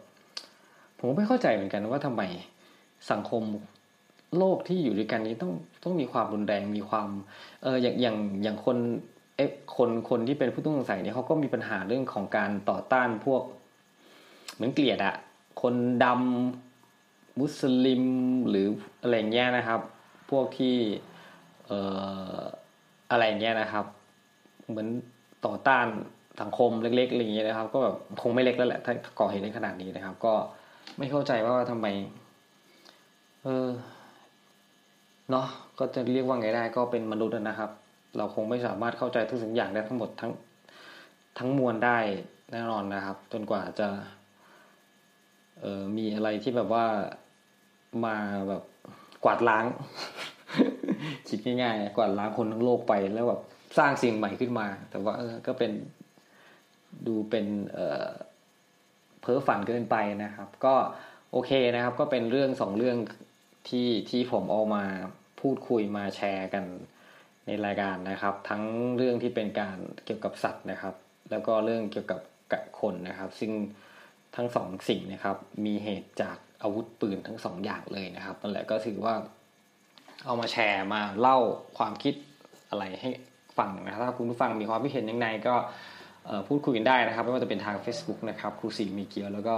[0.99, 2.22] ผมไม่เข้าใจเหมือนกันว่าทำไม
[3.11, 3.43] สังคม
[4.39, 5.53] โลกที่อยู่ด้วยกันนี้ต้อง
[5.87, 7.09] ต้องมีความรุนแรงมีความ
[7.62, 8.76] เอออย่างอย่างอย่างคน
[9.37, 13.43] เอ๊ะคนคนที่เป็นผู้ต้องสงสัยเนี่ยเขาก็มีปัญหาเรื่องของการต่อต้านพวก
[14.55, 15.14] เหมือนเกลียดอะ
[15.62, 15.74] คน
[16.05, 18.05] ดำมุสลิม
[18.49, 18.66] หรือ
[19.03, 19.80] อะไรเงี้ยนะครับ
[20.30, 20.76] พวกที่
[21.66, 21.80] เอ่
[22.37, 22.41] อ
[23.11, 23.84] อะไรเงี้ยนะครับ
[24.68, 24.89] เหมือน
[25.47, 25.87] ต่อต้าน
[26.41, 30.34] สังคมเล็กๆอะไรเงี้ยนะครับ ก็แบบคงไม่เล็กแล้วแหละถ้าก่อเหตุในขนาดนี้นะครับ ก็
[30.99, 31.87] ไม่เข้าใจว่าทำไม
[33.43, 33.68] เออ
[35.30, 35.46] เนาะ
[35.78, 37.70] ก็จะเรียกว่าไงได้ก็เป็นมนุษย์นะครับ
[38.16, 40.32] เราคงไม่สามารถเข้าใจทุกสิ่งอย่างได้ทั้งหมดทั้ง
[41.38, 41.98] ทั้งมวลได้
[42.52, 43.88] แน่นอนนะครับ จนกว่าจะ
[45.60, 46.86] เออมีอะไรที่แบบว่า
[48.04, 48.16] มา
[48.48, 48.62] แบบ
[49.24, 49.64] กวาดล้าง
[51.28, 53.40] คิดง่ายๆกวาดล้างคนทั้งโลกไปแล้วแบบ
[53.78, 55.72] สร้างสิ่งใหม่ขึ้นมา แต่ว่าเออก็เป็น
[57.06, 58.06] ดูเป็นเออ
[59.20, 60.74] เพ้อฝันเกินไปนะครับ ก็
[61.32, 62.96] โอเคนะครับ ก็เป็นเรื่องสองเรื่อง
[63.68, 64.84] ที่ที่ผมเอามา
[65.40, 66.64] พูดคุยมาแชร์กัน
[67.46, 68.62] ในรายการนะครับ ทั้ง
[68.96, 70.94] เรื่องที่เป็นการเกี่ยวกับสัตว์นะครับ
[71.30, 72.20] แล้วก็เรื่องเกี่ยวกับ
[72.52, 73.52] กับคนนะครับ ซึ่ง
[74.36, 75.36] ทั้งสองสิ่งนะครับ
[75.66, 79.14] มีเหตุจากอาวุธปืนทั้งสองอย่างเลยนะครับนั่นแหละก็ถือว่า
[80.24, 81.38] เอามาแชร์มาเล่า
[81.78, 82.14] ความคิด
[82.70, 83.10] อะไรให้
[83.58, 85.54] ฟังนะครับถ้าคุณผู้ฟังมีความคิดเห็นยังไงก็
[86.48, 89.56] พูดคุยกันได้นะครับ ไม่ว่าจะเป็นทาง Facebook นะครับครูสีมีเกียวแล้วก็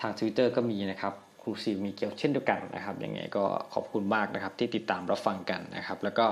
[0.00, 1.14] ทาง Twitter ก็มีนะครับ
[1.48, 3.44] รูซีมีเกียวเช่นเดียวกันนะครับยังไงก็
[3.74, 6.26] ขอบคุณมากนะครับที่ติดตามรับฟังกันนะครับ แล้วก็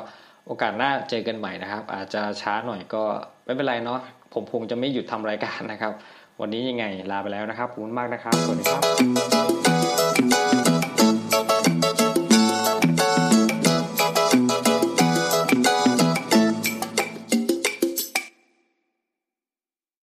[0.46, 3.02] โอกาสหน้าเจอกันใหม่นะครับ อาจจะช้าหน่อยก็
[3.44, 4.00] ไม่เป็นไรเนาะ
[4.34, 5.92] ผมคงจะไม่หยุดทำรายการนะครับ
[6.40, 9.65] วันนี้ยังไงลาไปแล้วนะครับขอบคุณมากนะครับ สวัสดีครับ